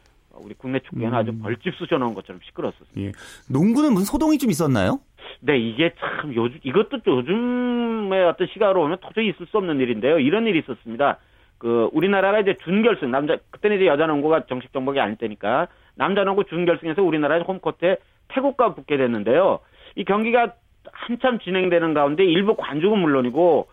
[0.43, 3.01] 우리 국내 축구에는 아주 벌집 쑤셔놓은 것처럼 시끄러웠습니다.
[3.01, 3.13] 예.
[3.53, 4.99] 농구는 무슨 소동이 좀 있었나요?
[5.41, 10.19] 네, 이게 참 요즘 이것도 요즘의 어떤 시각으로 보면 도저히 있을 수 없는 일인데요.
[10.19, 11.19] 이런 일이 있었습니다.
[11.59, 16.45] 그 우리나라가 이제 준결승 남자 그때는 이제 여자 농구가 정식 종목이 아닐 때니까 남자 농구
[16.45, 17.97] 준결승에서 우리나라 홈코트에
[18.29, 19.61] 태국과 붙게 됐는데요.
[19.97, 20.55] 이 경기가
[20.93, 23.69] 한참 진행되는 가운데 일부 관중은 물론이고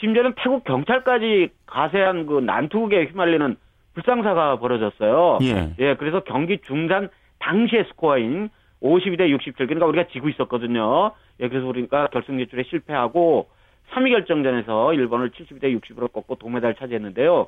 [0.00, 3.56] 심지어는 태국 경찰까지 가세한 그 난투극에 휘말리는
[3.94, 5.38] 불상사가 벌어졌어요.
[5.78, 5.94] 예.
[5.94, 7.08] 그래서 경기 중단
[7.38, 8.50] 당시의 스코어인
[8.82, 11.12] 52대 67, 그러니까 우리가 지고 있었거든요.
[11.40, 13.48] 예, 그래서 우리가 결승 진출에 실패하고
[13.92, 17.46] 3위 결정전에서 일본을 72대 60으로 꺾고 동메달 차지했는데요.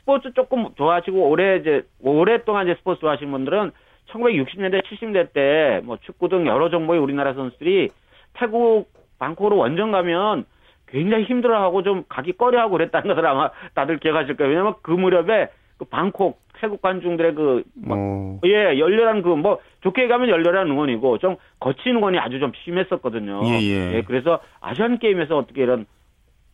[0.00, 3.70] 스포츠 조금 좋아하시고 오래 이제 오랫동안 이제 스포츠 좋아하시는 분들은
[4.10, 7.90] 1960년대 70년대 때 뭐 축구 등 여러 종목의 우리나라 선수들이
[8.34, 10.44] 태국 방콕으로 원정 가면
[10.86, 14.50] 굉장히 힘들어하고 좀 가기 꺼려하고 그랬다는 것을 아마 다들 기억하실 거예요.
[14.50, 18.40] 왜냐면 그 무렵에 그 방콕 태국 관중들의 그 어.
[18.44, 23.40] 예, 열렬한 그 뭐 좋게 가면 열렬한 응원이고 좀 거친 응원이 아주 좀 심했었거든요.
[23.44, 23.60] 예,
[23.96, 24.02] 예.
[24.06, 25.86] 그래서 아시안 게임에서 어떻게 이런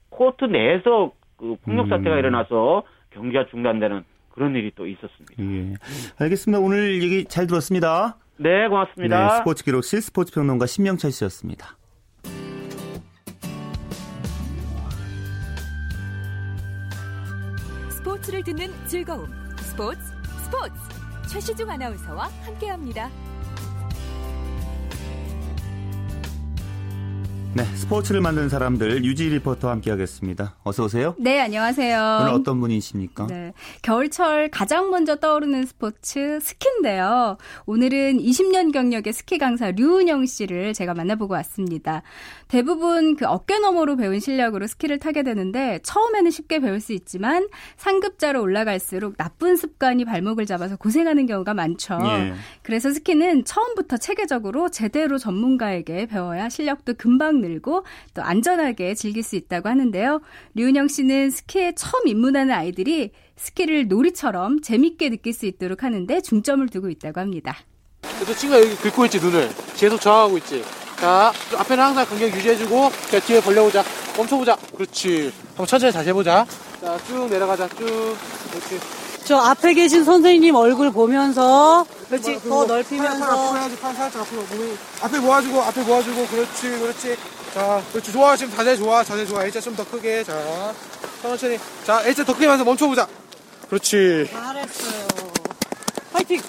[0.09, 2.19] 코트 내에서 그 폭력 사태가 음.
[2.19, 5.35] 일어나서 경기가 중단되는 그런 일이 또 있었습니다.
[5.39, 5.75] 예.
[6.19, 6.61] 알겠습니다.
[6.61, 8.17] 오늘 얘기 잘 들었습니다.
[8.43, 9.29] 네, 고맙습니다.
[9.29, 11.77] 네, 스포츠 기록실 스포츠 평론가 신명철 씨였습니다.
[17.91, 19.29] 스포츠를 듣는 즐거움.
[19.59, 20.01] 스포츠
[20.45, 20.73] 스포츠.
[21.29, 23.11] 최시중 아나운서와 함께합니다.
[27.53, 30.55] 네, 스포츠를 만든 사람들 유지 리포터와 함께하겠습니다.
[30.63, 31.17] 어서 오세요.
[31.19, 32.19] 네, 안녕하세요.
[32.21, 33.27] 오늘 어떤 분이십니까?
[33.27, 37.39] 네, 겨울철 가장 먼저 떠오르는 스포츠 스키인데요.
[37.67, 42.03] 오늘은 20년 경력의 스키 강사 류은영 씨를 제가 만나보고 왔습니다.
[42.47, 48.41] 대부분 그 어깨 너머로 배운 실력으로 스키를 타게 되는데 처음에는 쉽게 배울 수 있지만 상급자로
[48.41, 51.99] 올라갈수록 나쁜 습관이 발목을 잡아서 고생하는 경우가 많죠.
[52.05, 52.35] 예.
[52.63, 59.69] 그래서 스키는 처음부터 체계적으로 제대로 전문가에게 배워야 실력도 금방 늘고 또 안전하게 즐길 수 있다고
[59.69, 60.21] 하는데요.
[60.55, 66.91] 류은영 씨는 스키에 처음 입문하는 아이들이 스키를 놀이처럼 재밌게 느낄 수 있도록 하는데 중점을 두고
[66.91, 67.57] 있다고 합니다.
[68.03, 69.49] 그래서 친구가 여기 긁고 있지 눈을.
[69.77, 70.63] 계속 저항하고 있지.
[70.97, 73.83] 자 앞에는 항상 간격 유지해주고 자 뒤에 벌려보자.
[74.17, 74.57] 멈춰보자.
[74.77, 75.33] 그렇지.
[75.49, 76.47] 한번 천천히 다시 해보자.
[76.81, 77.67] 자 쭉 내려가자.
[77.69, 78.17] 쭉.
[78.51, 78.79] 그렇지.
[79.25, 82.41] 저 앞에 계신 선생님 얼굴 보면서 그렇지.
[82.49, 83.25] 더 넓히면서.
[83.25, 87.17] 앞으로 해야지 팔 살짝 앞으로 몸이 앞에 모아주고 앞에 모아주고 그렇지 그렇지.
[87.55, 88.13] 자 그렇지.
[88.13, 89.45] 좋아 지금 자세 좋아 자세 좋아.
[89.45, 90.25] 일자 좀 더 크게.
[90.25, 90.75] 자
[91.23, 91.59] 천천히.
[91.87, 93.07] 자 일자 더 크게 하면서 멈춰보자.
[93.69, 94.29] 그렇지.
[94.31, 95.07] 잘했어요.
[96.13, 96.43] 파이팅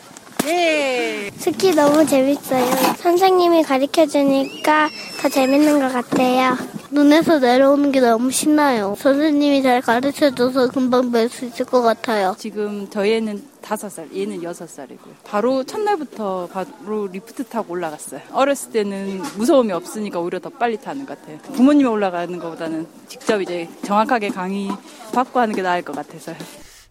[0.47, 2.65] 예 스키 너무 재밌어요
[2.97, 4.89] 선생님이 가르쳐 주니까
[5.21, 6.57] 더 재밌는 것 같아요
[6.89, 12.35] 눈에서 내려오는 게 너무 신나요 선생님이 잘 가르쳐 줘서 금방 배울 수 있을 것 같아요
[12.37, 15.13] 지금 저희 애는 다섯 살, 얘는 여섯 살이고요.
[15.23, 18.19] 바로 첫날부터 바로 리프트 타고 올라갔어요.
[18.33, 21.37] 어렸을 때는 무서움이 없으니까 오히려 더 빨리 타는 것 같아요.
[21.53, 24.69] 부모님이 올라가는 것보다는 직접 이제 정확하게 강의
[25.13, 26.35] 받고 하는 게 나을 것 같아서요.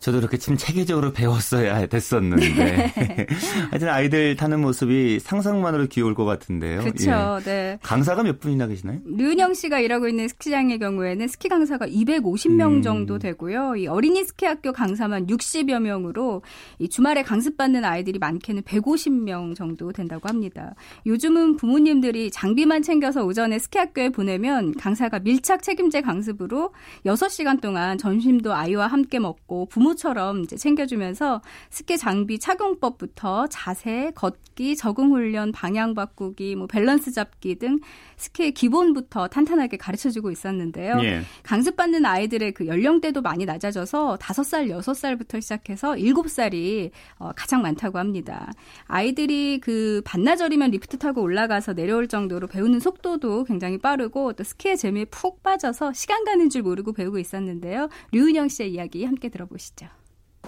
[0.00, 2.92] 저도 이렇게 좀 체계적으로 배웠어야 됐었는데.
[3.70, 6.80] 하여튼 아이들 타는 모습이 상상만으로 귀여울 것 같은데요.
[6.80, 7.38] 그렇죠.
[7.40, 7.44] 예.
[7.44, 7.78] 네.
[7.82, 9.00] 강사가 몇 분이나 계시나요?
[9.04, 12.82] 류은영 씨가 일하고 있는 스키장의 경우에는 스키 강사가 250명 음.
[12.82, 13.76] 정도 되고요.
[13.76, 16.40] 이 어린이 스키 학교 강사만 60여 명으로
[16.78, 20.74] 이 주말에 강습받는 아이들이 많게는 150명 정도 된다고 합니다.
[21.04, 26.72] 요즘은 부모님들이 장비만 챙겨서 오전에 스키 학교에 보내면 강사가 밀착 책임제 강습으로
[27.04, 34.76] 6시간 동안 점심도 아이와 함께 먹고 부모 부모처럼 이제 챙겨주면서 스키 장비 착용법부터 자세, 걷기,
[34.76, 37.78] 적응 훈련, 방향 바꾸기, 뭐 밸런스 잡기 등
[38.20, 40.98] 스키의 기본부터 탄탄하게 가르쳐주고 있었는데요.
[41.02, 41.22] 예.
[41.42, 48.52] 강습받는 아이들의 그 연령대도 많이 낮아져서 5살, 6살부터 시작해서 7살이 어, 가장 많다고 합니다.
[48.86, 55.06] 아이들이 그 반나절이면 리프트 타고 올라가서 내려올 정도로 배우는 속도도 굉장히 빠르고 또 스키의 재미에
[55.06, 57.88] 푹 빠져서 시간 가는 줄 모르고 배우고 있었는데요.
[58.12, 59.99] 류은영 씨의 이야기 함께 들어보시죠.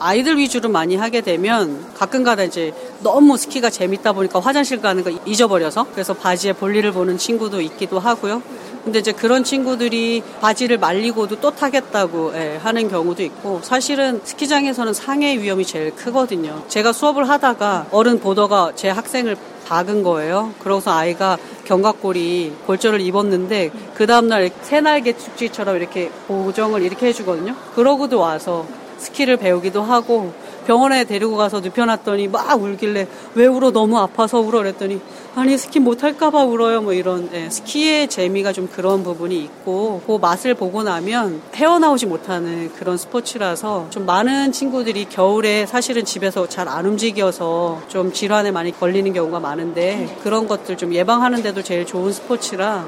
[0.03, 5.87] 아이들 위주로 많이 하게 되면 가끔가다 이제 너무 스키가 재밌다 보니까 화장실 가는 거 잊어버려서
[5.93, 8.43] 그래서 바지에 볼일을 보는 친구도 있기도 하고요.
[8.85, 15.39] 근데 이제 그런 친구들이 바지를 말리고도 또 타겠다고 예, 하는 경우도 있고 사실은 스키장에서는 상해
[15.39, 16.65] 위험이 제일 크거든요.
[16.67, 19.37] 제가 수업을 하다가 어른 보더가 제 학생을
[19.67, 20.53] 박은 거예요.
[20.59, 27.55] 그러고서 아이가 견갑골이 골절을 입었는데 그 다음날 새날개 축지처럼 이렇게 보정을 이렇게 해주거든요.
[27.77, 28.67] 그러고도 와서
[29.03, 30.33] 스키를 배우기도 하고
[30.67, 33.73] 병원에 데리고 가서 눕혀놨더니 막 울길래 왜 울어?
[33.73, 34.59] 너무 아파서 울어?
[34.59, 35.01] 그랬더니
[35.35, 36.83] 아니 스키 못할까봐 울어요.
[36.83, 42.71] 뭐 이런 예, 스키의 재미가 좀 그런 부분이 있고 그 맛을 보고 나면 헤어나오지 못하는
[42.75, 49.13] 그런 스포츠라서 좀 많은 친구들이 겨울에 사실은 집에서 잘 안 움직여서 좀 질환에 많이 걸리는
[49.13, 52.87] 경우가 많은데 그런 것들 좀 예방하는데도 제일 좋은 스포츠라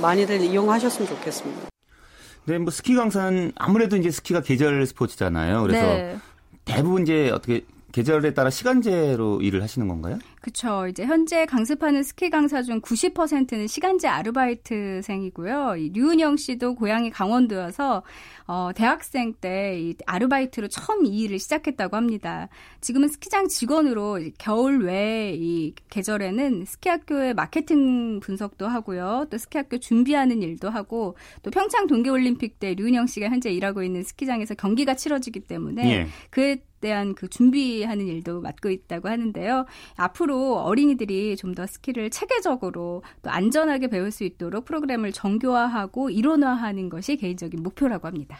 [0.00, 1.73] 많이들 이용하셨으면 좋겠습니다.
[2.46, 5.62] 네, 뭐 스키 강사는 아무래도 이제 스키가 계절 스포츠잖아요.
[5.62, 6.18] 그래서 네.
[6.64, 10.18] 대부분 이제 어떻게 계절에 따라 시간제로 일을 하시는 건가요?
[10.44, 10.86] 그렇죠.
[10.88, 15.76] 이제 현재 강습하는 스키 강사 중 90%는 시간제 아르바이트생이고요.
[15.78, 18.02] 이 류은영 씨도 고향이 강원도여서
[18.46, 22.48] 어, 대학생 때 이 아르바이트로 처음 이 일을 시작했다고 합니다.
[22.82, 29.26] 지금은 스키장 직원으로 겨울 외 이 계절에는 스키 학교의 마케팅 분석도 하고요.
[29.30, 33.82] 또 스키 학교 준비하는 일도 하고 또 평창 동계 올림픽 때 류은영 씨가 현재 일하고
[33.82, 36.06] 있는 스키장에서 경기가 치러지기 때문에 예.
[36.30, 39.64] 그에 대한 그 준비하는 일도 맡고 있다고 하는데요.
[39.96, 47.16] 앞으로 어린이들이 좀 더 스키를 체계적으로 또 안전하게 배울 수 있도록 프로그램을 정교화하고 이론화하는 것이
[47.16, 48.38] 개인적인 목표라고 합니다.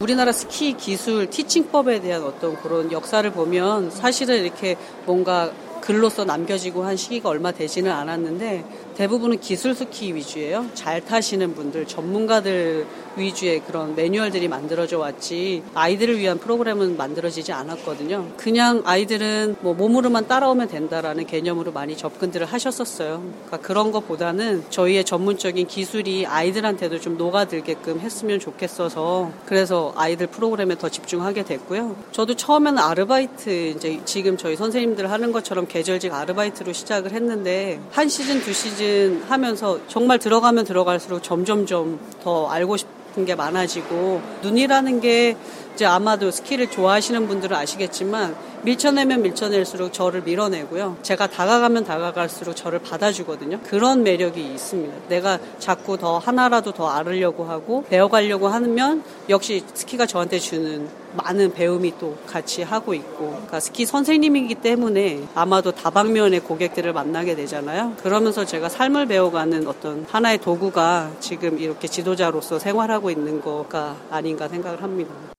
[0.00, 6.96] 우리나라 스키 기술 티칭법에 대한 어떤 그런 역사를 보면 사실은 이렇게 뭔가 글로써 남겨지고 한
[6.96, 8.64] 시기가 얼마 되지는 않았는데
[8.96, 10.66] 대부분은 기술 스키 위주예요.
[10.74, 18.32] 잘 타시는 분들, 전문가들 위주의 그런 매뉴얼들이 만들어져 왔지 아이들을 위한 프로그램은 만들어지지 않았거든요.
[18.36, 23.22] 그냥 아이들은 뭐 몸으로만 따라오면 된다라는 개념으로 많이 접근들을 하셨었어요.
[23.46, 30.88] 그러니까 그런 것보다는 저희의 전문적인 기술이 아이들한테도 좀 녹아들게끔 했으면 좋겠어서 그래서 아이들 프로그램에 더
[30.88, 31.96] 집중하게 됐고요.
[32.12, 38.10] 저도 처음에는 아르바이트 이제 지금 저희 선생님들 하는 것처럼 처럼 계절직 아르바이트로 시작을 했는데 한
[38.10, 38.85] 시즌 두 시즌
[39.28, 45.36] 하면서 정말 들어가면 들어갈수록 점점점 더 알고 싶은 게 많아지고 눈이라는 게
[45.74, 50.96] 이제 아마도 스키를 좋아하시는 분들은 아시겠지만 밀쳐내면 밀쳐낼수록 저를 밀어내고요.
[51.02, 53.60] 제가 다가가면 다가갈수록 저를 받아주거든요.
[53.62, 54.92] 그런 매력이 있습니다.
[55.08, 61.94] 내가 자꾸 더 하나라도 더 알으려고 하고 배워가려고 하면 역시 스키가 저한테 주는 많은 배움이
[61.98, 67.94] 또 같이 하고 있고 그러니까 스키 선생님이기 때문에 아마도 다방면의 고객들을 만나게 되잖아요.
[68.02, 74.82] 그러면서 제가 삶을 배워가는 어떤 하나의 도구가 지금 이렇게 지도자로서 생활하고 있는 거가 아닌가 생각을
[74.82, 75.35] 합니다.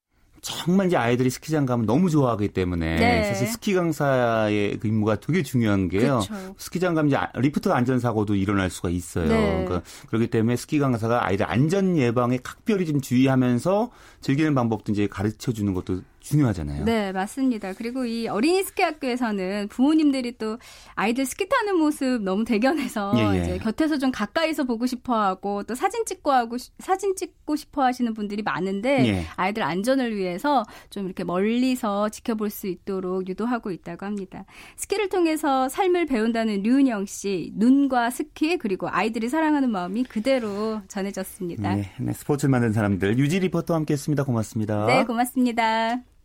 [0.47, 3.23] 정말 이제 아이들이 스키장 가면 너무 좋아하기 때문에 네.
[3.25, 6.19] 사실 스키 강사의 그 임무가 되게 중요한 게요.
[6.19, 6.55] 그쵸.
[6.57, 9.27] 스키장 가면 이제 리프트 안전 사고도 일어날 수가 있어요.
[9.27, 9.65] 네.
[9.65, 15.51] 그러니까 그렇기 때문에 스키 강사가 아이들 안전 예방에 각별히 좀 주의하면서 즐기는 방법도 이제 가르쳐
[15.51, 16.85] 주는 것도 중요하잖아요.
[16.85, 17.73] 네, 맞습니다.
[17.73, 20.57] 그리고 이 어린이 스키 학교에서는 부모님들이 또
[20.95, 23.41] 아이들 스키 타는 모습 너무 대견해서 예, 예.
[23.41, 28.13] 이제 곁에서 좀 가까이서 보고 싶어 하고 또 사진 찍고 하고 사진 찍고 싶어 하시는
[28.13, 29.23] 분들이 많은데 예.
[29.35, 34.45] 아이들 안전을 위해서 좀 이렇게 멀리서 지켜볼 수 있도록 유도하고 있다고 합니다.
[34.75, 41.75] 스키를 통해서 삶을 배운다는 류은영 씨, 눈과 스키 그리고 아이들이 사랑하는 마음이 그대로 전해졌습니다.
[41.75, 44.23] 네, 네 스포츠를 만든 사람들 유지 리포터와 함께했습니다.
[44.23, 44.85] 고맙습니다.
[44.85, 46.16] 네, 고맙습니다.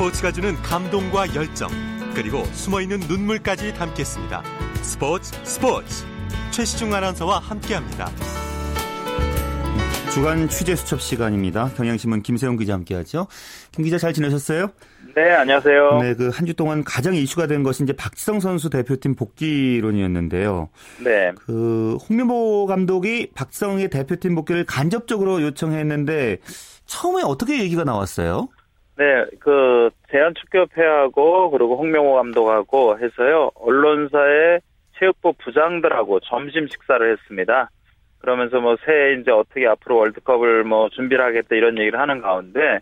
[0.00, 1.68] 스포츠가 주는 감동과 열정,
[2.14, 4.42] 그리고 숨어있는 눈물까지 담겠습니다.
[4.80, 6.06] 스포츠 스포츠
[6.52, 8.08] 최시중 아나운서와 함께합니다.
[10.14, 11.68] 주간 취재 수첩 시간입니다.
[11.76, 13.26] 경향신문 김세용 기자 함께하죠.
[13.72, 14.70] 김 기자 잘 지내셨어요?
[15.14, 15.98] 네, 안녕하세요.
[16.00, 20.70] 네, 그 한 주 동안 가장 이슈가 된 것이 이제 박지성 선수 대표팀 복귀론이었는데요.
[21.04, 21.32] 네.
[21.44, 26.38] 그 홍명보 감독이 박지성의 대표팀 복귀를 간접적으로 요청했는데
[26.86, 28.48] 처음에 어떻게 얘기가 나왔어요?
[29.00, 34.60] 네, 그 대한축구협회하고 그리고 홍명호 감독하고 해서요 언론사의
[34.98, 37.70] 체육부 부장들하고 점심 식사를 했습니다.
[38.18, 42.80] 그러면서 뭐 새해 이제 어떻게 앞으로 월드컵을 뭐 준비를 하겠다 이런 얘기를 하는 가운데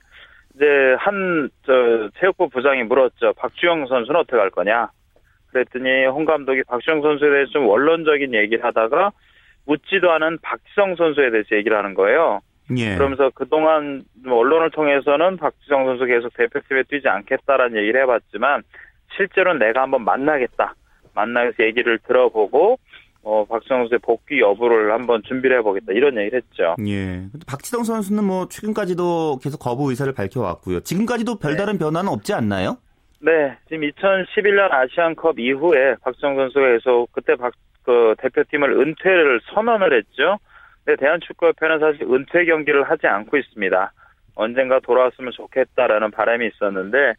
[0.56, 3.34] 이제 한 저 체육부 부장이 물었죠.
[3.34, 4.90] 박주영 선수는 어떻게 할 거냐?
[5.52, 9.12] 그랬더니 홍 감독이 박주영 선수에 대해서 좀 원론적인 얘기를 하다가
[9.66, 12.40] 묻지도 않은 박지성 선수에 대해서 얘기를 하는 거예요.
[12.76, 12.96] 예.
[12.96, 18.62] 그러면서 그동안 언론을 통해서는 박지성 선수 계속 대표팀에 뛰지 않겠다라는 얘기를 해봤지만
[19.16, 20.74] 실제로는 내가 한번 만나겠다.
[21.14, 22.78] 만나서 얘기를 들어보고
[23.22, 26.76] 어, 박지성 선수의 복귀 여부를 한번 준비를 해보겠다 이런 얘기를 했죠.
[26.86, 27.26] 예.
[27.46, 30.80] 박지성 선수는 뭐 최근까지도 계속 거부 의사를 밝혀왔고요.
[30.80, 31.78] 지금까지도 별다른 네.
[31.78, 32.78] 변화는 없지 않나요?
[33.20, 37.52] 네, 지금 2011년 아시안컵 이후에 박지성 선수가 계속 그때 박,
[37.82, 40.38] 그 대표팀을 은퇴를 선언을 했죠.
[40.88, 43.92] 근데 대한축구협회는 사실 은퇴 경기를 하지 않고 있습니다.
[44.36, 47.12] 언젠가 돌아왔으면 좋겠다라는 바람이 있었는데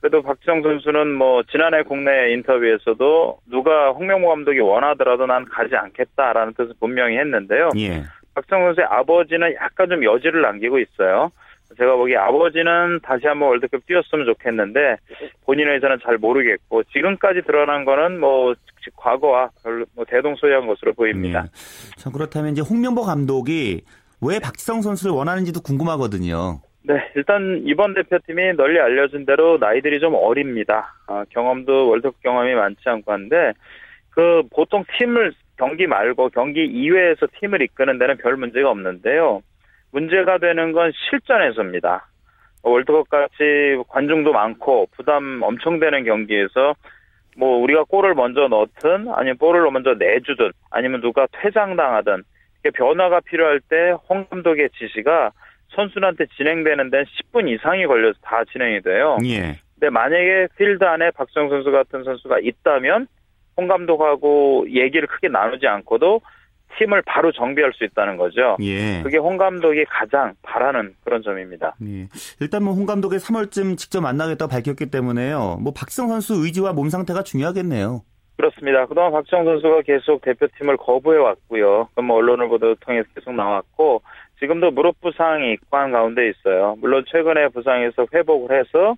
[0.00, 6.74] 그래도 박지성 선수는 뭐 지난해 국내 인터뷰에서도 누가 홍명보 감독이 원하더라도 난 가지 않겠다라는 뜻을
[6.78, 7.70] 분명히 했는데요.
[7.78, 8.04] 예.
[8.36, 11.32] 박지성 선수의 아버지는 약간 좀 여지를 남기고 있어요.
[11.76, 14.96] 제가 보기에 아버지는 다시 한번 월드컵 뛰었으면 좋겠는데
[15.44, 18.54] 본인에 대해서는 잘 모르겠고 지금까지 드러난 거는 뭐
[18.96, 21.42] 과거와 별로 뭐 대동소이한 것으로 보입니다.
[21.42, 21.48] 네.
[21.96, 23.82] 자 그렇다면 이제 홍명보 감독이
[24.20, 26.60] 왜 박지성 선수를 원하는지도 궁금하거든요.
[26.82, 30.94] 네, 일단 이번 대표팀이 널리 알려진 대로 나이들이 좀 어립니다.
[31.08, 33.52] 아, 경험도 월드컵 경험이 많지 않고 한데
[34.10, 39.42] 그 보통 팀을 경기 말고 경기 이외에서 팀을 이끄는 데는 별 문제가 없는데요.
[39.92, 42.08] 문제가 되는 건 실전에서입니다.
[42.62, 46.74] 월드컵 같이 관중도 많고 부담 엄청 되는 경기에서
[47.36, 52.22] 뭐 우리가 골을 먼저 넣든 아니면 볼을 먼저 내주든 아니면 누가 퇴장당하든
[52.74, 55.30] 변화가 필요할 때 홍 감독의 지시가
[55.68, 59.18] 선수한테 진행되는 데는 10분 이상이 걸려서 다 진행이 돼요.
[59.24, 59.60] 예.
[59.74, 63.06] 근데 만약에 필드 안에 박정 선수 같은 선수가 있다면
[63.56, 66.20] 홍 감독하고 얘기를 크게 나누지 않고도
[66.78, 68.56] 팀을 바로 정비할 수 있다는 거죠.
[68.62, 69.02] 예.
[69.02, 71.74] 그게 홍 감독이 가장 바라는 그런 점입니다.
[71.82, 72.08] 예.
[72.40, 75.58] 일단 뭐 홍 감독의 3월쯤 직접 만나겠다고 밝혔기 때문에요.
[75.62, 78.02] 뭐 박성 선수 의지와 몸 상태가 중요하겠네요.
[78.36, 78.84] 그렇습니다.
[78.84, 81.88] 그동안 박정 선수가 계속 대표팀을 거부해 왔고요.
[81.94, 84.02] 그럼 뭐 언론을 보도 통해서 계속 나왔고
[84.40, 86.76] 지금도 무릎 부상이 입관 가운데 있어요.
[86.80, 88.94] 물론 최근에 부상에서 회복을 해서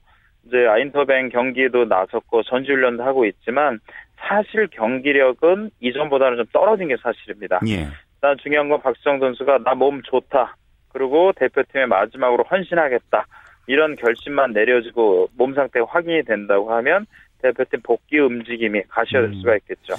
[0.46, 3.78] 이제 아인터뱅 경기도 나섰고 전지훈련도 하고 있지만
[4.20, 7.60] 사실 경기력은 이전보다는 좀 떨어진 게 사실입니다.
[7.68, 7.88] 예.
[8.14, 10.56] 일단 중요한 건 박지성 선수가 나 몸 좋다.
[10.92, 13.26] 그리고 대표팀의 마지막으로 헌신하겠다.
[13.66, 17.06] 이런 결심만 내려지고 몸 상태가 확인이 된다고 하면
[17.42, 19.34] 대표팀 복귀 움직임이 가시화될 음.
[19.34, 19.94] 수가 있겠죠.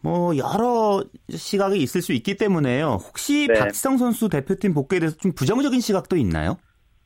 [0.00, 2.98] 뭐 여러 시각이 있을 수 있기 때문에요.
[3.08, 3.58] 혹시 네.
[3.58, 6.56] 박지성 선수 대표팀 복귀에 대해서 좀 부정적인 시각도 있나요?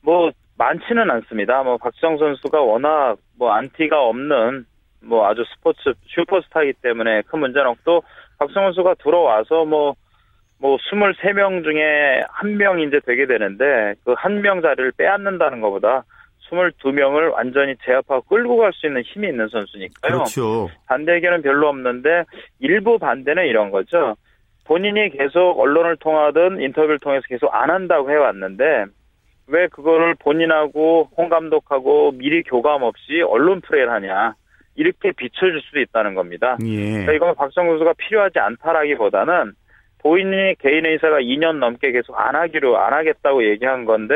[0.01, 1.63] 뭐 많지는 않습니다.
[1.63, 4.65] 뭐 박지성 선수가 워낙 뭐 안티가 없는
[5.03, 8.03] 뭐 아주 스포츠 슈퍼스타이기 때문에 큰 문제는 없고
[8.39, 14.93] 박지성 선수가 들어와서 뭐뭐 23명 중에 한 명이 이제 되게 되는데 그 한 명 자리를
[14.97, 16.03] 빼앗는다는 것보다
[16.49, 20.11] 22명을 완전히 제압하고 끌고 갈 수 있는 힘이 있는 선수니까요.
[20.13, 20.69] 그렇죠.
[20.87, 22.23] 반대 의견은 별로 없는데
[22.59, 24.15] 일부 반대는 이런 거죠.
[24.65, 28.85] 본인이 계속 언론을 통하든 인터뷰를 통해서 계속 안 한다고 해왔는데
[29.47, 34.35] 왜 그거를 본인하고 홍 감독하고 미리 교감 없이 언론 플레이를 하냐
[34.75, 36.57] 이렇게 비춰줄 수도 있다는 겁니다.
[36.65, 36.91] 예.
[36.91, 39.53] 그러니까 이건 박성 선수가 필요하지 않다라기보다는
[39.99, 44.13] 본인이 개인 의사가 2년 넘게 계속 안 하기로 안 하겠다고 얘기한 건데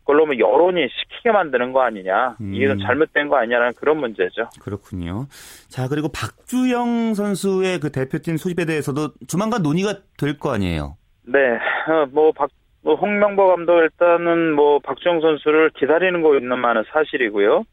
[0.00, 2.82] 그걸로 뭐 여론이 시키게 만드는 거 아니냐 이게 좀 음.
[2.84, 4.50] 잘못된 거 아니냐라는 그런 문제죠.
[4.60, 5.26] 그렇군요.
[5.70, 10.96] 자, 그리고 박주영 선수의 그 대표팀 소집에 대해서도 조만간 논의가 될 거 아니에요.
[11.24, 11.38] 네,
[11.88, 12.50] 어, 뭐, 박,
[12.82, 17.64] 뭐, 홍명보 감독 일단은 뭐, 박주영 선수를 기다리는 거 있는 말은 사실이고요.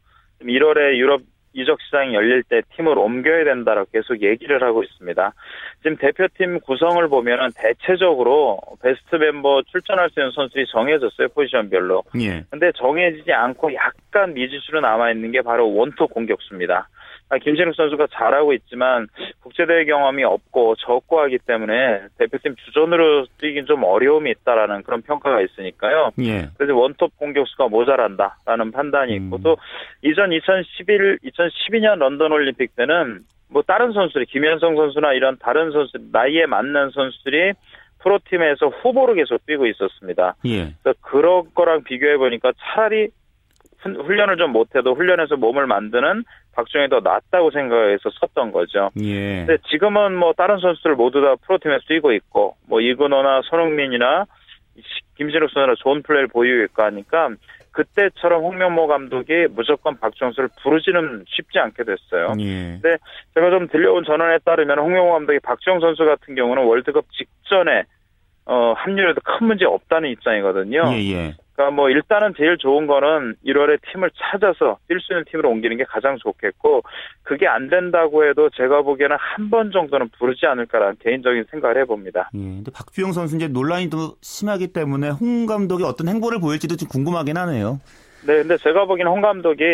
[0.42, 1.20] 1월에 유럽
[1.52, 5.32] 이적 시장이 열릴 때 팀을 옮겨야 된다라고 계속 얘기를 하고 있습니다.
[5.82, 12.04] 지금 대표팀 구성을 보면은 대체적으로 베스트 멤버 출전할 수 있는 선수들이 정해졌어요, 포지션별로.
[12.20, 12.44] 예.
[12.50, 16.88] 근데 정해지지 않고 약간 미지수로 남아 있는 게 바로 원톱 공격수입니다.
[17.30, 19.06] 아, 김진욱 선수가 잘하고 있지만
[19.40, 26.10] 국제대회 경험이 없고 적고 하기 때문에 대표팀 주전으로 뛰긴 좀 어려움이 있다라는 그런 평가가 있으니까요.
[26.22, 26.48] 예.
[26.58, 29.42] 그래서 원톱 공격수가 모자란다라는 판단이 있고 음.
[29.44, 29.56] 또
[30.02, 36.46] 이전 2011, 2012년 런던 올림픽 때는 뭐 다른 선수들이 김현성 선수나 이런 다른 선수 나이에
[36.46, 37.52] 맞는 선수들이
[38.00, 40.34] 프로팀에서 후보로 계속 뛰고 있었습니다.
[40.46, 40.74] 예.
[40.82, 43.10] 그래서 그런 거랑 비교해 보니까 차라리
[43.80, 46.24] 훈- 훈련을 좀 못해도 훈련해서 몸을 만드는
[46.54, 48.90] 박정희 더 낫다고 생각해서 섰던 거죠.
[49.02, 49.44] 예.
[49.46, 54.26] 근데 지금은 뭐 다른 선수들 모두 다 프로팀에서 뛰고 있고 뭐 이근호나 손흥민이나
[55.16, 57.30] 김진욱 선수나 좋은 플레이를 보이고 하니까
[57.72, 62.32] 그때처럼 홍명모 감독이 무조건 박정수를 부르지는 쉽지 않게 됐어요.
[62.40, 62.78] 예.
[62.80, 62.96] 근데
[63.34, 67.84] 제가 좀 들려온 전언에 따르면 홍명호 감독이 박정 선수 같은 경우는 월드컵 직전에
[68.46, 70.82] 어, 합류해도 큰 문제 없다는 입장이거든요.
[70.92, 71.34] 예, 예.
[71.60, 75.84] 그러니까 뭐 일단은 제일 좋은 거는 1월에 팀을 찾아서 뛸 수 있는 팀으로 옮기는 게
[75.84, 76.82] 가장 좋겠고
[77.22, 82.30] 그게 안 된다고 해도 제가 보기에는 한 번 정도는 부르지 않을까라는 개인적인 생각을 해봅니다.
[82.34, 82.38] 예.
[82.38, 87.36] 근데 박주영 선수 이제 논란이 또 심하기 때문에 홍 감독이 어떤 행보를 보일지도 좀 궁금하긴
[87.36, 87.80] 하네요.
[88.22, 89.64] 네, 근데 제가 보기에는 홍 감독이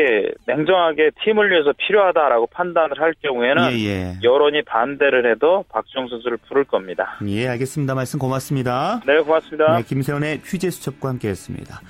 [0.47, 4.19] 냉정하게 팀을 위해서 필요하다라고 판단을 할 경우에는 예, 예.
[4.23, 7.19] 여론이 반대를 해도 박주영 선수를 부를 겁니다.
[7.27, 7.95] 예, 알겠습니다.
[7.95, 9.01] 말씀 고맙습니다.
[9.07, 9.77] 네, 고맙습니다.
[9.77, 11.81] 네, 김세원의 취재 수첩과 함께했습니다.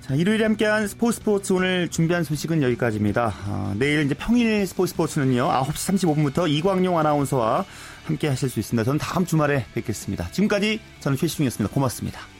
[0.00, 3.30] 자, 일요일에 함께한 스포츠 스포츠 오늘 준비한 소식은 여기까지입니다.
[3.46, 7.64] 아, 내일 이제 평일 스포츠 스포츠는요 9시 35분부터 이광용 아나운서와
[8.06, 8.84] 함께 하실 수 있습니다.
[8.84, 10.28] 저는 다음 주말에 뵙겠습니다.
[10.30, 11.74] 지금까지 저는 최시중이었습니다.
[11.74, 12.37] 고맙습니다.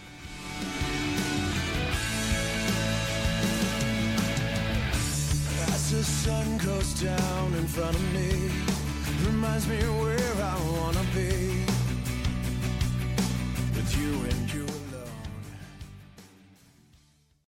[5.99, 8.31] The sun goes down in front of me,
[9.27, 10.68] reminds me where I